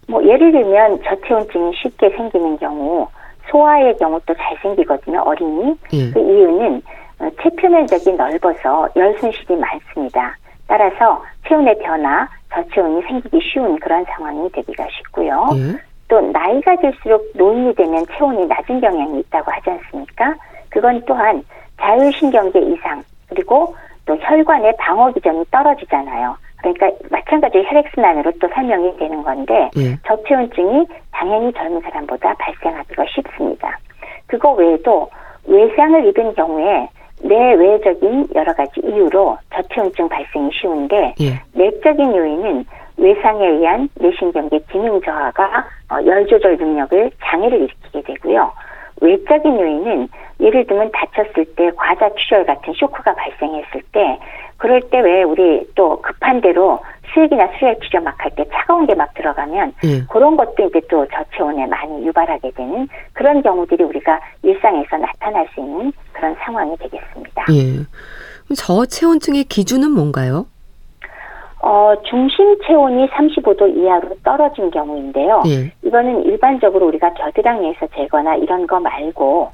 [0.08, 3.08] 뭐 예를 들면 저체온증이 쉽게 생기는 경우
[3.50, 5.22] 소아의 경우 또 잘 생기거든요.
[5.22, 5.76] 어린이.
[5.94, 6.12] 예.
[6.12, 6.82] 그 이유는
[7.20, 10.38] 어, 체표면적이 넓어서 열 손실이 많습니다.
[10.68, 15.50] 따라서 체온의 변화, 저체온이 생기기 쉬운 그런 상황이 되기가 쉽고요.
[15.56, 15.93] 예.
[16.13, 20.36] 또 나이가 들수록 노인이 되면 체온이 낮은 경향이 있다고 하지 않습니까?
[20.69, 21.43] 그건 또한
[21.82, 26.36] 자율신경계 이상 그리고 또 혈관의 방어 기전이 떨어지잖아요.
[26.58, 29.97] 그러니까 마찬가지로 혈액순환으로 또 설명이 되는 건데 예.
[30.06, 33.80] 저체온증이 당연히 젊은 사람보다 발생하기가 쉽습니다.
[34.28, 35.10] 그거 외에도
[35.47, 36.89] 외상을 입은 경우에
[37.23, 41.41] 내외적인 여러 가지 이유로 저체온증 발생이 쉬운데 예.
[41.54, 42.65] 내적인 요인은
[43.04, 48.52] 외상에 의한 뇌신경계 기능 저하가 어, 열 조절 능력을 장애를 일으키게 되고요.
[49.02, 50.08] 외적인 요인은
[50.39, 54.20] 예를 들면 다쳤을 때 과자 출혈 같은 쇼크가 발생했을 때
[54.58, 56.80] 그럴 때 왜 우리 또 급한 대로
[57.13, 60.04] 수액이나 수액 치료 막 할 때 차가운 게 막 들어가면 예.
[60.10, 65.92] 그런 것도 이제 또 저체온에 많이 유발하게 되는 그런 경우들이 우리가 일상에서 나타날 수 있는
[66.13, 67.46] 그런 상황이 되겠습니다.
[67.52, 68.56] 예.
[68.56, 70.45] 저체온증의 기준은 뭔가요?
[71.66, 75.43] 어, 중심 체온이 35도 이하로 떨어진 경우인데요.
[75.47, 75.72] 예.
[75.88, 79.49] 이거는 일반적으로 우리가 겨드랑이에서 재거나 이런 거 말고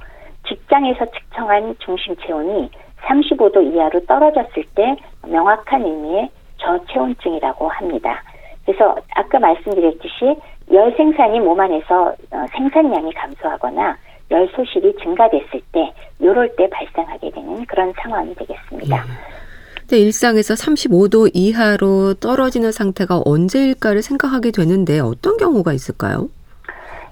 [0.47, 2.71] 직장에서 측정한 중심 체온이
[3.03, 4.95] 35도 이하로 떨어졌을 때
[5.27, 8.23] 명확한 의미의 저체온증이라고 합니다.
[8.65, 10.35] 그래서 아까 말씀드렸듯이
[10.71, 13.95] 열 생산이 몸 안에서 어, 생산량이 감소하거나
[14.31, 15.93] 열 소실이 증가됐을 때
[16.23, 18.97] 요럴 때 발생하게 되는 그런 상황이 되겠습니다.
[18.97, 19.48] 예.
[19.89, 26.29] 근데 일상에서 35도 이하로 떨어지는 상태가 언제일까를 생각하게 되는데 어떤 경우가 있을까요?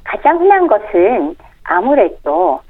[0.03, 2.61] 가장 흔한 것은 아무래도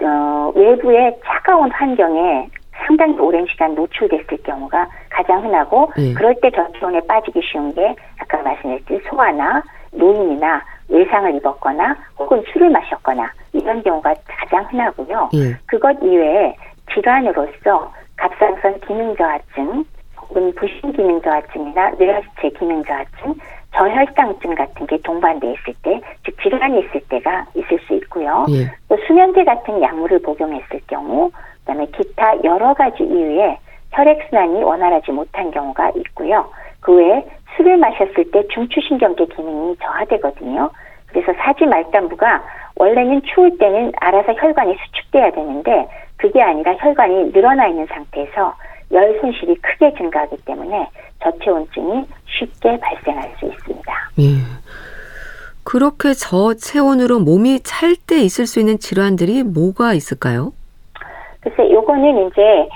[0.00, 2.48] 어, 외부의 차가운 환경에
[2.86, 6.14] 상당히 오랜 시간 노출됐을 경우가 가장 흔하고 네.
[6.14, 9.60] 그럴 때 저체온에 빠지기 쉬운 게 아까 말씀드렸듯이 소아나
[9.90, 15.30] 노인이나 외상을 입었거나 혹은 술을 마셨거나 이런 경우가 가장 흔하고요.
[15.32, 15.56] 네.
[15.66, 16.54] 그것 이외에
[16.94, 19.84] 질환으로서 갑상선 기능 저하증
[20.20, 23.34] 혹은 부신 기능 저하증이나 뇌하수체 기능 저하증,
[23.74, 28.46] 저혈당증 같은 게 동반돼 있을 때, 즉 질환이 있을 때가 있을 수 있고요.
[28.50, 28.70] 예.
[28.88, 33.58] 또 수면제 같은 약물을 복용했을 경우, 그다음에 기타 여러 가지 이유에
[33.92, 36.50] 혈액순환이 원활하지 못한 경우가 있고요.
[36.80, 37.24] 그 외에
[37.56, 40.70] 술을 마셨을 때 중추신경계 기능이 저하되거든요.
[41.06, 42.42] 그래서 사지 말단부가
[42.76, 48.54] 원래는 추울 때는 알아서 혈관이 수축돼야 되는데 그게 아니라 혈관이 늘어나 있는 상태에서
[48.92, 50.88] 열 손실이 크게 증가하기 때문에
[51.22, 53.92] 저체온증이 쉽게 발생할 수 있습니다.
[54.20, 54.24] 예.
[55.64, 60.52] 그렇게 저체온으로 몸이 찰 때 있을 수 있는 질환들이 뭐가 있을까요?
[61.40, 62.68] 글쎄, 요거는 이제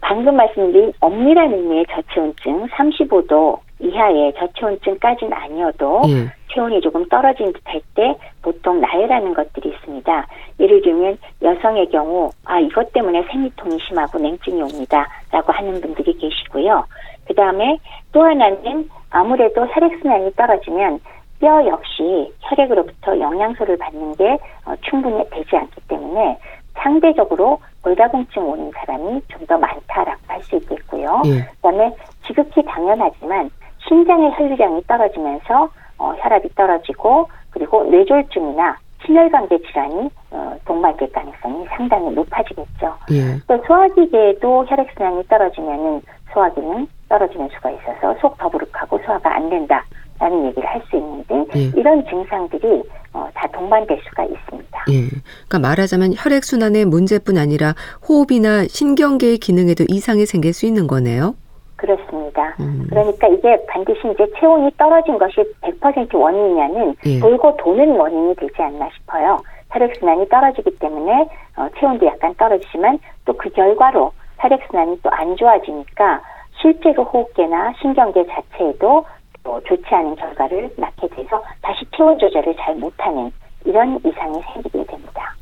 [0.00, 6.32] 방금 말씀드린 엄밀한 의미의 저체온증 35도 이하의 저체온증까지는 아니어도 예.
[6.52, 10.26] 체온이 조금 떨어진 듯할 때 보통 나열하는 것들이 있습니다.
[10.58, 16.84] 예를 들면 여성의 경우 아 이것 때문에 생리통이 심하고 냉증이 옵니다라고 하는 분들이 계시고요.
[17.26, 17.78] 그 다음에
[18.12, 21.00] 또 하나는 아무래도 혈액순환이 떨어지면
[21.40, 26.36] 뼈 역시 혈액으로부터 영양소를 받는 게 어, 충분히 되지 않기 때문에
[26.74, 31.22] 상대적으로 골다공증 오는 사람이 좀 더 많다라고 할 수 있겠고요.
[31.26, 31.40] 예.
[31.56, 31.94] 그다음에
[32.26, 33.50] 지극히 당연하지만
[33.88, 35.68] 심장의 혈류량이 떨어지면서
[35.98, 42.94] 어, 혈압이 떨어지고 그리고 뇌졸중이나 심혈관계 질환이 어, 동반될 가능성이 상당히 높아지겠죠.
[43.12, 43.38] 예.
[43.46, 46.02] 또 소화기계에도 혈액순환이 떨어지면은
[46.32, 51.62] 소화기는 떨어지는 수가 있어서 속 더부룩하고 소화가 안 된다라는 얘기를 할 수 있는데 예.
[51.76, 54.84] 이런 증상들이 어, 다 동반될 수가 있습니다.
[54.90, 55.08] 예.
[55.08, 57.74] 그러니까 말하자면 혈액순환의 문제뿐 아니라
[58.08, 61.34] 호흡이나 신경계의 기능에도 이상이 생길 수 있는 거네요.
[61.80, 62.54] 그렇습니다.
[62.60, 62.86] 음.
[62.90, 67.18] 그러니까 이게 반드시 이제 체온이 떨어진 것이 100% 원인이냐는 예.
[67.20, 69.38] 돌고 도는 원인이 되지 않나 싶어요.
[69.70, 71.26] 혈액순환이 떨어지기 때문에
[71.56, 76.20] 어, 체온도 약간 떨어지지만 또 그 결과로 혈액순환이 또 안 좋아지니까
[76.60, 79.04] 실제로 호흡계나 신경계 자체에도
[79.42, 83.32] 또 좋지 않은 결과를 낳게 돼서 다시 체온 조절을 잘 못하는
[83.64, 85.34] 이런 이상이 생기게 됩니다.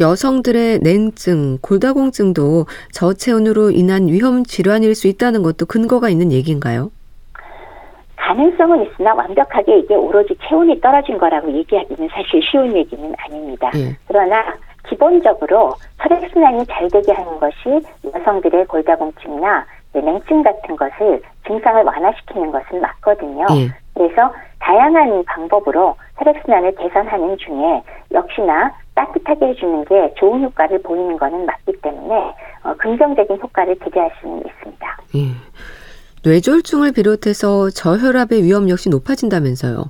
[0.00, 6.90] 여성들의 냉증, 골다공증도 저체온으로 인한 위험 질환일 수 있다는 것도 근거가 있는 얘기인가요?
[8.16, 13.70] 가능성은 있으나 완벽하게 이게 오로지 체온이 떨어진 거라고 얘기하기는 사실 쉬운 얘기는 아닙니다.
[13.74, 13.96] 예.
[14.06, 14.54] 그러나
[14.88, 17.80] 기본적으로 혈액순환이 잘 되게 하는 것이
[18.14, 23.46] 여성들의 골다공증이나 냉증 같은 것을 증상을 완화시키는 것은 맞거든요.
[23.50, 23.68] 예.
[23.94, 27.82] 그래서 다양한 방법으로 혈액순환을 개선하는 중에
[28.12, 32.34] 역시나 따뜻하게 해주는 게 좋은 효과를 보이는 것은 맞기 때문에
[32.64, 34.96] 어, 긍정적인 효과를 기대할 수는 있습니다.
[35.14, 35.20] 예.
[36.28, 39.84] 뇌졸중을 비롯해서 저혈압의 위험 역시 높아진다면서요?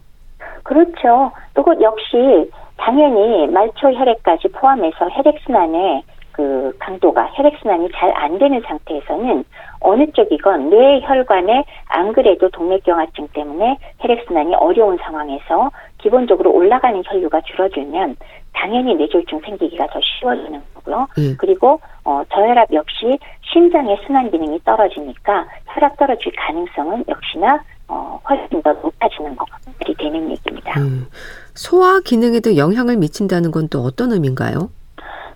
[0.63, 1.33] 그렇죠.
[1.55, 6.03] 또 역시 당연히 말초 혈액까지 포함해서 혈액순환에
[6.33, 9.45] 그 강도가 혈액순환이 잘 안 되는 상태에서는
[9.81, 18.17] 어느 쪽이건 뇌 혈관에 안 그래도 동맥경화증 때문에 혈액순환이 어려운 상황에서 기본적으로 올라가는 혈류가 줄어들면
[18.59, 21.07] 당연히 뇌졸중 생기기가 더 쉬워지는 거고요.
[21.19, 21.37] 음.
[21.39, 23.19] 그리고 어, 저혈압 역시
[23.53, 30.81] 심장의 순환 기능이 떨어지니까 혈압 떨어질 가능성은 역시나 어, 훨씬 더 높아지는 것들이 되는 얘기입니다.
[30.81, 31.07] 음.
[31.55, 34.71] 소화 기능에도 영향을 미친다는 건 또 어떤 의미인가요?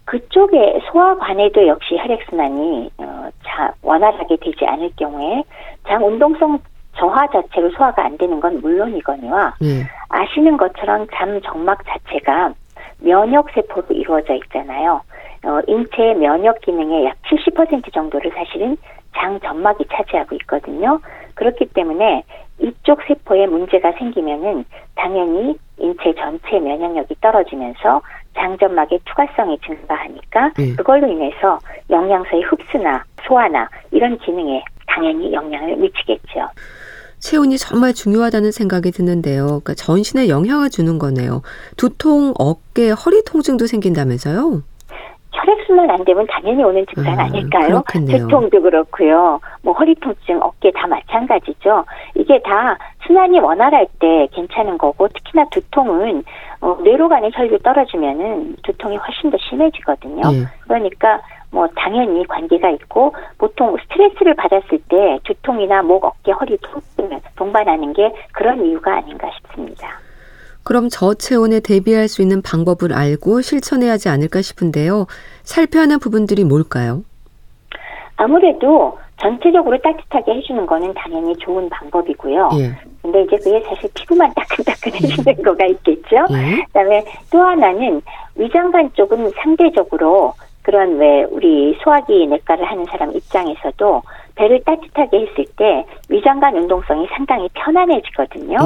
[0.04, 5.44] 그쪽에 소화관에도 역시 혈액순환이 어, 자, 원활하게 되지 않을 경우에
[5.86, 6.58] 장 운동성
[6.96, 9.86] 저하 자체로 소화가 안 되는 건 물론이거니와 예.
[10.08, 12.52] 아시는 것처럼 잠 정막 자체가
[13.02, 15.00] 면역 세포로 이루어져 있잖아요.
[15.44, 18.76] 어, 인체의 면역 기능의 약 70% 정도를 사실은
[19.14, 21.00] 장 점막이 차지하고 있거든요.
[21.34, 22.22] 그렇기 때문에
[22.60, 28.02] 이쪽 세포에 문제가 생기면은 당연히 인체 전체 면역력이 떨어지면서
[28.34, 30.76] 장점막의 투과성이 증가하니까 네.
[30.76, 31.58] 그걸로 인해서
[31.90, 36.48] 영양소의 흡수나 소화나 이런 기능에 당연히 영향을 미치겠죠.
[37.22, 39.46] 체온이 정말 중요하다는 생각이 드는데요.
[39.46, 41.42] 그러니까 전신에 영향을 주는 거네요.
[41.76, 44.62] 두통, 어깨, 허리 통증도 생긴다면서요?
[45.32, 47.66] 혈액순환 안 되면 당연히 오는 증상 아, 아닐까요?
[47.66, 48.18] 그렇겠네요.
[48.18, 49.40] 두통도 그렇고요.
[49.62, 51.84] 뭐 허리 통증, 어깨 다 마찬가지죠.
[52.16, 56.24] 이게 다 순환이 원활할 때 괜찮은 거고 특히나 두통은
[56.60, 60.22] 어, 뇌로 가는 혈류 떨어지면은 두통이 훨씬 더 심해지거든요.
[60.32, 60.46] 예.
[60.64, 61.20] 그러니까
[61.52, 68.10] 뭐 당연히 관계가 있고 보통 스트레스를 받았을 때 두통이나 목, 어깨, 허리 통증을 동반하는 게
[68.32, 70.00] 그런 이유가 아닌가 싶습니다.
[70.64, 75.06] 그럼 저체온에 대비할 수 있는 방법을 알고 실천해야 하지 않을까 싶은데요.
[75.42, 77.02] 살펴야 하는 부분들이 뭘까요?
[78.16, 82.50] 아무래도 전체적으로 따뜻하게 해주는 거는 당연히 좋은 방법이고요.
[82.58, 82.76] 예.
[83.02, 85.42] 근데 이제 그게 사실 피부만 따끈따끈해지는 음.
[85.42, 86.16] 거가 있겠죠.
[86.30, 86.62] 예.
[86.66, 88.00] 그다음에 또 하나는
[88.36, 90.32] 위장관 쪽은 상대적으로
[90.62, 94.02] 그런 왜 우리 소화기 내과를 하는 사람 입장에서도
[94.34, 98.56] 배를 따뜻하게 했을 때 위장관 운동성이 상당히 편안해지거든요.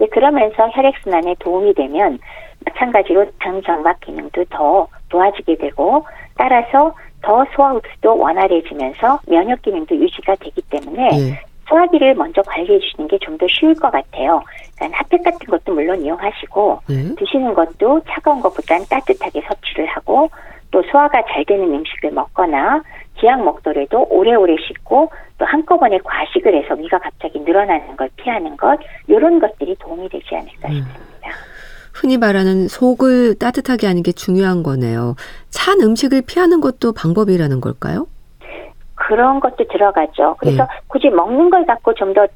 [0.00, 0.06] 예.
[0.06, 2.18] 그러면서 혈액순환에 도움이 되면
[2.66, 6.04] 마찬가지로 당정막 기능도 더 좋아지게 되고
[6.36, 11.40] 따라서 더 소화 흡수도 원활해지면서 면역 기능도 유지가 되기 때문에 예.
[11.68, 14.42] 소화기를 먼저 관리해 주시는 게 좀 더 쉬울 것 같아요.
[14.76, 17.14] 그러니까 핫팩 같은 것도 물론 이용하시고 예.
[17.14, 20.28] 드시는 것도 차가운 것보다는 따뜻하게 섭취를 하고
[20.74, 22.82] 또 소화가 잘 되는 음식을 먹거나
[23.14, 25.08] 기약 먹더라도 오래오래 씻고
[25.38, 30.68] 또 한꺼번에 과식을 해서 위가 갑자기 늘어나는 걸 피하는 것 이런 것들이 도움이 되지 않을까
[30.70, 30.74] 음.
[30.74, 31.28] 싶습니다.
[31.94, 35.14] 흔히 말하는 속을 따뜻하게 하는 게 중요한 거네요.
[35.48, 38.08] 찬 음식을 피하는 것도 방법이라는 걸까요?
[38.96, 40.36] 그런 것도 들어가죠.
[40.40, 40.68] 그래서 네.
[40.88, 42.26] 굳이 먹는 걸 갖고 좀 더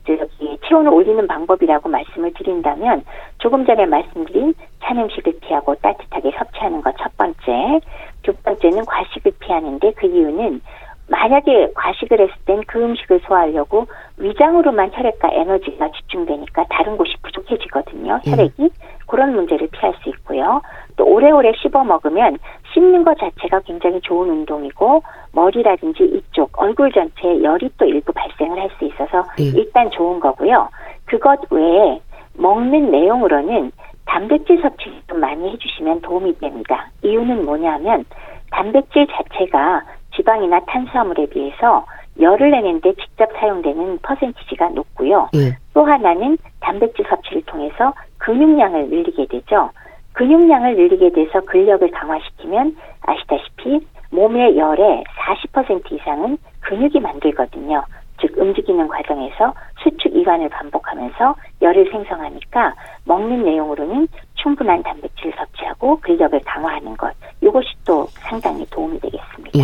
[0.68, 3.04] 체온을 올리는 방법이라고 말씀을 드린다면
[3.38, 7.80] 조금 전에 말씀드린 찬 음식을 피하고 따뜻하게 섭취하는 것 첫 번째.
[8.28, 10.60] 두 번째는 과식을 피하는데 그 이유는
[11.08, 13.86] 만약에 과식을 했을 땐 그 음식을 소화하려고
[14.18, 18.20] 위장으로만 혈액과 에너지가 집중되니까 다른 곳이 부족해지거든요.
[18.26, 18.30] 예.
[18.30, 18.68] 혈액이 음.
[19.06, 20.60] 그런 문제를 피할 수 있고요.
[20.96, 22.36] 또 오래오래 씹어 먹으면
[22.74, 25.02] 씹는 것 자체가 굉장히 좋은 운동이고
[25.32, 29.44] 머리라든지 이쪽 얼굴 전체에 열이 또 일부 발생을 할 수 있어서 예.
[29.44, 30.68] 일단 좋은 거고요.
[31.06, 31.98] 그것 외에
[32.34, 33.72] 먹는 내용으로는
[34.08, 36.88] 단백질 섭취 좀 많이 해주시면 도움이 됩니다.
[37.02, 38.04] 이유는 뭐냐면
[38.50, 39.82] 단백질 자체가
[40.16, 41.84] 지방이나 탄수화물에 비해서
[42.18, 45.28] 열을 내는데 직접 사용되는 퍼센티지가 높고요.
[45.34, 45.56] 예.
[45.74, 49.70] 또 하나는 단백질 섭취를 통해서 근육량을 늘리게 되죠.
[50.14, 55.04] 근육량을 늘리게 돼서 근력을 강화시키면 아시다시피 몸의 열의
[55.52, 57.84] 40% 이상은 근육이 만들거든요.
[58.20, 59.52] 즉 움직이는 과정에서
[59.88, 62.74] 수축 이완을 반복하면서 열을 생성하니까
[63.04, 69.58] 먹는 내용으로는 충분한 단백질 섭취하고 근력을 강화하는 것 이것이 또 상당히 도움이 되겠습니다.
[69.58, 69.62] 예.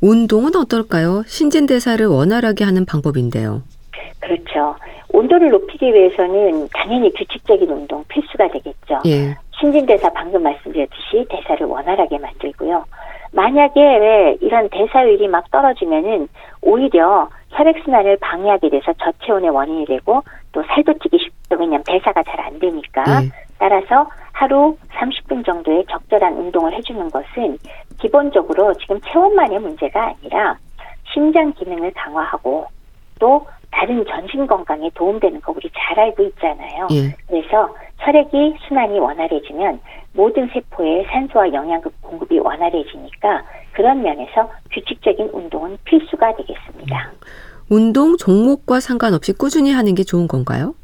[0.00, 1.22] 운동은 어떨까요?
[1.26, 3.62] 신진 대사를 원활하게 하는 방법인데요.
[4.20, 4.76] 그렇죠.
[5.10, 9.00] 온도를 높이기 위해서는 당연히 규칙적인 운동 필수가 되겠죠.
[9.06, 9.34] 예.
[9.58, 12.84] 신진대사 방금 말씀드렸듯이 대사를 원활하게 만들고요.
[13.38, 16.26] 만약에 왜 이런 대사율이 막 떨어지면은
[16.60, 21.54] 오히려 혈액순환을 방해하게 돼서 저체온의 원인이 되고 또 살도 찌기 쉽죠.
[21.56, 23.04] 왜냐하면 대사가 잘 안 되니까.
[23.04, 23.30] 네.
[23.58, 27.58] 따라서 하루 30분 정도의 적절한 운동을 해주는 것은
[28.00, 30.56] 기본적으로 지금 체온만의 문제가 아니라
[31.12, 32.66] 심장 기능을 강화하고
[33.20, 36.88] 또 다른 전신 건강에 도움되는 거 우리 잘 알고 있잖아요.
[36.92, 37.14] 예.
[37.26, 39.80] 그래서 혈액이 순환이 원활해지면
[40.12, 47.12] 모든 세포에 산소와 영양급 공급이 원활해지니까 그런 면에서 규칙적인 운동은 필수가 되겠습니다.
[47.70, 50.74] 운동 종목과 상관없이 꾸준히 하는 게 좋은 건가요?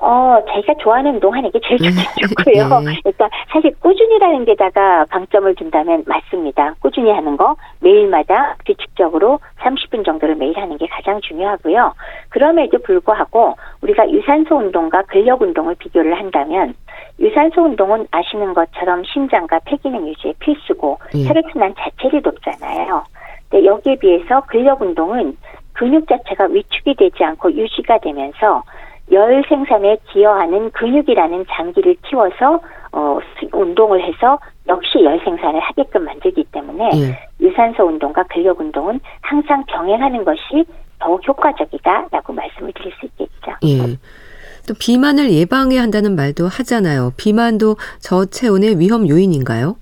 [0.00, 2.80] 어, 자기가 좋아하는 운동하는 게 제일 좋고요.
[2.80, 2.96] 네.
[3.02, 6.74] 그러니까 사실 꾸준히라는 데다가 방점을 둔다면 맞습니다.
[6.80, 11.94] 꾸준히 하는 거 매일마다 규칙적으로 30분 정도를 매일 하는 게 가장 중요하고요.
[12.28, 16.74] 그럼에도 불구하고 우리가 유산소 운동과 근력 운동을 비교를 한다면
[17.18, 21.26] 유산소 운동은 아시는 것처럼 심장과 폐기능 유지에 필수고 예.
[21.26, 23.04] 혈액순환 자체를 돕잖아요.
[23.48, 25.36] 근데 여기에 비해서 근력 운동은
[25.72, 28.62] 근육 자체가 위축이 되지 않고 유지가 되면서
[29.10, 32.60] 열 생산에 기여하는 근육이라는 장기를 키워서
[32.92, 33.18] 어,
[33.52, 37.28] 운동을 해서 역시 열 생산을 하게끔 만들기 때문에 예.
[37.40, 40.64] 유산소 운동과 근력 운동은 항상 병행하는 것이
[40.98, 43.52] 더욱 효과적이다라고 말씀을 드릴 수 있겠죠.
[43.64, 43.96] 예.
[44.66, 47.12] 또 비만을 예방해야 한다는 말도 하잖아요.
[47.16, 49.76] 비만도 저체온의 위험 요인인가요?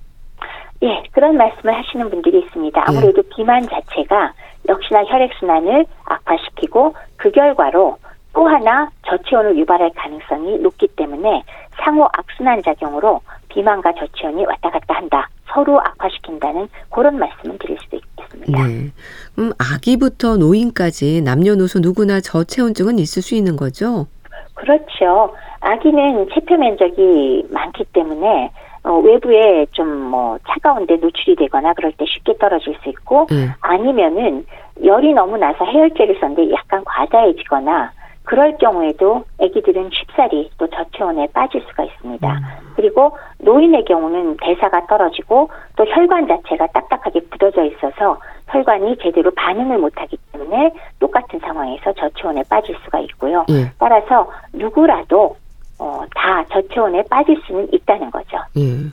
[0.82, 2.84] 예, 그런 말씀을 하시는 분들이 있습니다.
[2.86, 3.34] 아무래도 예.
[3.34, 4.32] 비만 자체가
[4.68, 7.96] 역시나 혈액순환을 악화시키고 그 결과로
[8.36, 11.42] 또 하나 저체온을 유발할 가능성이 높기 때문에
[11.82, 15.26] 상호 악순환 작용으로 비만과 저체온이 왔다 갔다 한다.
[15.46, 18.62] 서로 악화시킨다는 그런 말씀을 드릴 수도 있겠습니다.
[18.66, 18.92] 네.
[19.38, 24.06] 음, 아기부터 노인까지 남녀노소 누구나 저체온증은 있을 수 있는 거죠?
[24.52, 25.34] 그렇죠.
[25.60, 28.50] 아기는 체표 면적이 많기 때문에
[28.82, 33.48] 어, 외부에 좀 뭐 차가운데 노출이 되거나 그럴 때 쉽게 떨어질 수 있고 네.
[33.60, 34.44] 아니면은
[34.84, 37.92] 열이 너무 나서 해열제를 썼는데 약간 과다해지거나
[38.26, 42.28] 그럴 경우에도 아기들은 쉽사리 또 저체온에 빠질 수가 있습니다.
[42.28, 42.72] 음.
[42.74, 48.18] 그리고 노인의 경우는 대사가 떨어지고 또 혈관 자체가 딱딱하게 굳어져 있어서
[48.48, 53.46] 혈관이 제대로 반응을 못하기 때문에 똑같은 상황에서 저체온에 빠질 수가 있고요.
[53.48, 53.70] 예.
[53.78, 55.36] 따라서 누구라도
[55.78, 58.38] 어, 다 저체온에 빠질 수는 있다는 거죠.
[58.56, 58.90] 예.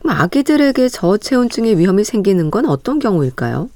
[0.00, 3.68] 그럼 아기들에게 저체온증의 위험이 생기는 건 어떤 경우일까요?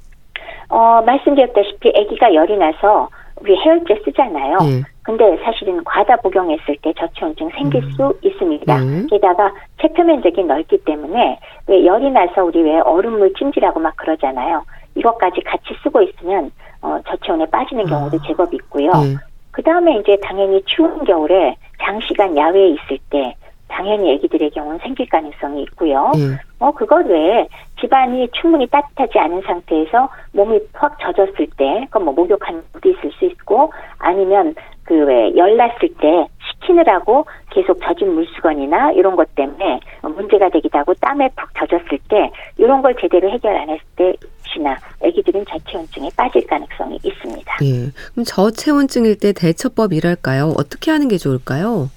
[0.69, 3.09] 어, 말씀드렸다시피 아기가 열이 나서
[3.41, 4.59] 우리 해열제 쓰잖아요.
[4.63, 4.96] 예.
[5.07, 7.91] 근데 사실은 과다 복용했을 때 저체온증 생길 음.
[7.93, 8.79] 수 있습니다.
[8.81, 9.07] 네.
[9.09, 11.39] 게다가 체표 면적이 넓기 때문에
[11.69, 14.65] 왜 열이 나서 우리 왜 얼음물 찜질하고 막 그러잖아요.
[14.97, 16.51] 이것까지 같이 쓰고 있으면
[16.83, 18.27] 어, 저체온에 빠지는 경우도 아.
[18.27, 18.91] 제법 있고요.
[18.91, 19.15] 네.
[19.53, 23.37] 그 다음에 이제 당연히 추운 겨울에 장시간 야외에 있을 때
[23.69, 26.13] 당연히 아기들의 경우는 생길 가능성이 있고요.
[26.15, 26.39] 네.
[26.59, 27.47] 뭐 그것 외에
[27.81, 33.25] 집안이 충분히 따뜻하지 않은 상태에서 몸이 확 젖었을 때, 그건 뭐 목욕한 것도 있을 수
[33.27, 34.55] 있고, 아니면
[34.85, 41.29] 그 왜 열났을 때 식히느라고 계속 젖은 물수건이나 이런 것 때문에 문제가 되기도 하고 땀에
[41.37, 47.57] 푹 젖었을 때 이런 걸 제대로 해결 안 했을 때시나 아기들은 저체온증에 빠질 가능성이 있습니다.
[47.63, 47.91] 예.
[48.13, 50.55] 그럼 저체온증일 때 대처법이랄까요?
[50.57, 51.91] 어떻게 하는 게 좋을까요?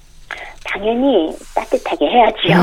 [0.64, 2.56] 당연히 따뜻하게 해야지요.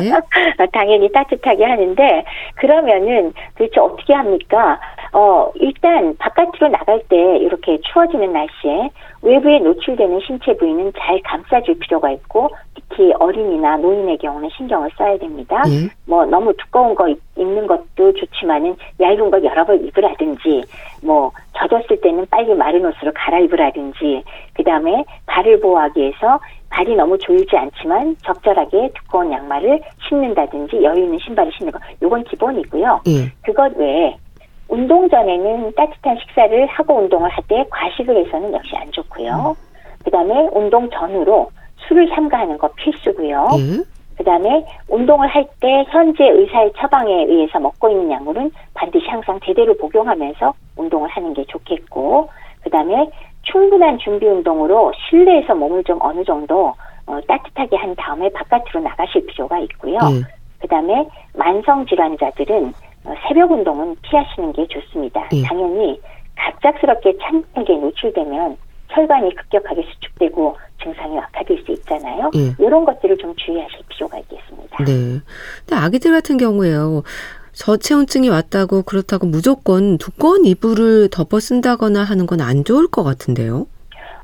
[0.00, 0.12] 네.
[0.72, 2.24] 당연히 따뜻하게 하는데
[2.56, 4.80] 그러면은 도대체 어떻게 합니까?
[5.12, 8.90] 어 일단 바깥으로 나갈 때 이렇게 추워지는 날씨에
[9.22, 15.62] 외부에 노출되는 신체 부위는 잘 감싸줄 필요가 있고 특히 어린이나 노인의 경우는 신경을 써야 됩니다.
[15.68, 15.88] 예.
[16.06, 20.62] 뭐 너무 두꺼운 거 입는 것도 좋지만은 얇은 걸 여러 벌 입으라든지
[21.02, 24.22] 뭐 젖었을 때는 빨리 마른 옷으로 갈아입으라든지
[24.54, 31.18] 그 다음에 발을 보호하기 위해서 발이 너무 조이지 않지만 적절하게 두꺼운 양말을 신는다든지 여유 있는
[31.18, 33.02] 신발을 신는 거 요건 기본이고요.
[33.06, 33.32] 예.
[33.42, 34.16] 그것 외에
[34.72, 39.54] 운동 전에는 따뜻한 식사를 하고 운동을 할 때 과식을 해서는 역시 안 좋고요.
[39.54, 40.02] 음.
[40.02, 43.48] 그다음에 운동 전후로 술을 삼가하는 거 필수고요.
[43.52, 43.84] 음.
[44.16, 50.54] 그다음에 운동을 할 때 현재 의사의 처방에 의해서 먹고 있는 약물은 반드시 항상 제대로 복용하면서
[50.76, 52.30] 운동을 하는 게 좋겠고
[52.62, 53.10] 그 다음에
[53.42, 56.72] 충분한 준비 운동으로 실내에서 몸을 좀 어느 정도
[57.06, 59.98] 어, 따뜻하게 한 다음에 바깥으로 나가실 필요가 있고요.
[59.98, 60.22] 음.
[60.60, 62.70] 그 다음에 만성 질환자들은 어,
[63.28, 65.28] 새벽 운동은 피하시는 게 좋습니다.
[65.32, 65.42] 예.
[65.42, 66.00] 당연히
[66.36, 68.56] 갑작스럽게 찬게 노출되면
[68.88, 72.30] 혈관이 급격하게 수축되고 증상이 악화될 수 있잖아요.
[72.34, 72.54] 예.
[72.58, 74.84] 이런 것들을 좀 주의하실 필요가 있겠습니다.
[74.84, 75.20] 네.
[75.66, 77.02] 근데 아기들 같은 경우에요.
[77.52, 83.66] 저체온증이 왔다고 그렇다고 무조건 두꺼운 이불을 덮어 쓴다거나 하는 건 안 좋을 것 같은데요.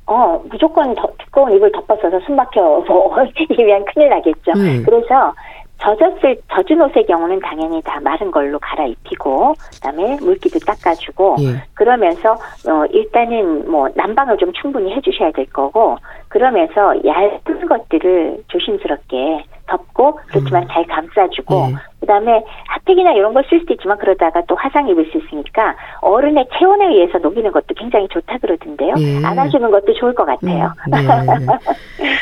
[0.06, 3.14] 어, 무조건 더, 두꺼운 이불 덮어 써서 숨 막혀 뭐
[3.58, 4.52] 이면 큰일 나겠죠.
[4.56, 4.82] 음.
[4.84, 5.34] 그래서
[5.80, 11.62] 젖었을 젖은 옷의 경우는 당연히 다 마른 걸로 갈아입히고 그다음에 물기도 닦아주고 예.
[11.74, 12.32] 그러면서
[12.68, 15.96] 어 일단은 뭐 난방을 좀 충분히 해주셔야 될 거고
[16.28, 20.68] 그러면서 얇은 것들을 조심스럽게 덮고 그렇지만 음.
[20.70, 21.74] 잘 감싸주고 예.
[22.00, 26.86] 그다음에 핫팩이나 이런 걸 쓸 수도 있지만 그러다가 또 화상 입을 수 있으니까 어른의 체온에
[26.86, 28.94] 의해서 녹이는 것도 굉장히 좋다 그러던데요.
[28.98, 29.24] 예.
[29.24, 30.72] 안아주는 것도 좋을 것 같아요.
[30.86, 30.90] 음.
[30.90, 30.98] 네.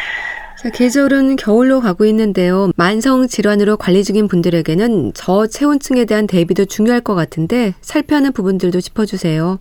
[0.59, 2.71] 자, 계절은 겨울로 가고 있는데요.
[2.77, 9.59] 만성 질환으로 관리 중인 분들에게는 저체온증에 대한 대비도 중요할 것 같은데 살펴야 하는 부분들도 짚어주세요.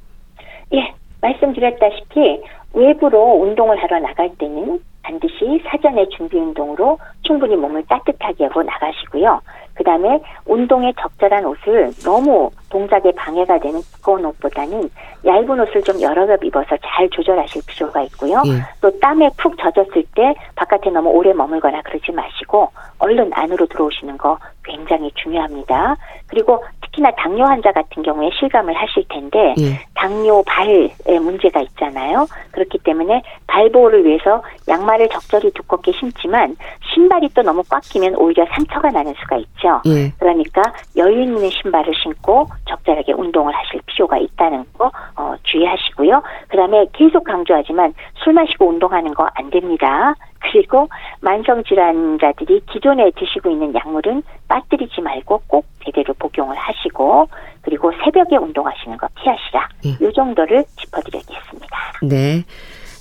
[0.74, 2.42] 예, 말씀드렸다시피
[2.74, 9.42] 외부로 운동을 하러 나갈 때는 반드시 사전에 준비 운동으로 충분히 몸을 따뜻하게 하고 나가시고요.
[9.76, 14.90] 그 다음에 운동에 적절한 옷을 너무 동작에 방해가 되는 두꺼운 옷보다는
[15.26, 18.42] 얇은 옷을 좀 여러 겹 입어서 잘 조절하실 필요가 있고요.
[18.48, 18.62] 예.
[18.82, 24.38] 또 땀에 푹 젖었을 때 바깥에 너무 오래 머물거나 그러지 마시고 얼른 안으로 들어오시는 거
[24.66, 25.96] 굉장히 중요합니다.
[26.28, 29.80] 그리고 특히나 당뇨 환자 같은 경우에 실감을 하실 텐데 예.
[29.94, 30.90] 당뇨 발에
[31.20, 32.26] 문제가 있잖아요.
[32.52, 36.56] 그렇기 때문에 발 보호를 위해서 양말을 적절히 두껍게 신지만
[36.94, 39.82] 신발이 또 너무 꽉 끼면 오히려 상처가 나는 수가 있죠.
[39.86, 40.12] 예.
[40.20, 40.62] 그러니까
[40.98, 46.22] 여유 있는 신발을 신고 적절하게 운동을 하실 필요가 있다는 거 어, 주의하시고요.
[46.48, 47.94] 그다음에 계속 강조하지만
[48.24, 50.14] 술 마시고 운동하는 거 안 됩니다.
[50.52, 50.88] 그리고
[51.22, 57.28] 만성 질환자들이 기존에 드시고 있는 약물은 빠뜨리지 말고 꼭 제대로 복용을 하시고
[57.62, 59.70] 그리고 새벽에 운동하시는 거 피하시라.
[59.84, 59.90] 네.
[60.02, 61.78] 이 정도를 짚어드리겠습니다.
[62.04, 62.44] 네.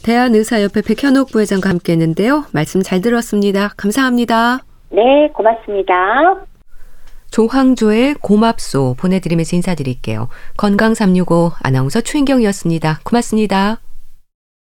[0.05, 2.45] 대한의사협회 백현옥 부회장과 함께했는데요.
[2.53, 3.71] 말씀 잘 들었습니다.
[3.77, 4.59] 감사합니다.
[4.91, 5.95] 네, 고맙습니다.
[7.31, 10.29] 조황조의 고맙소 보내드리면서 인사드릴게요.
[10.57, 13.01] 건강365 아나운서 최인경이었습니다.
[13.03, 13.79] 고맙습니다.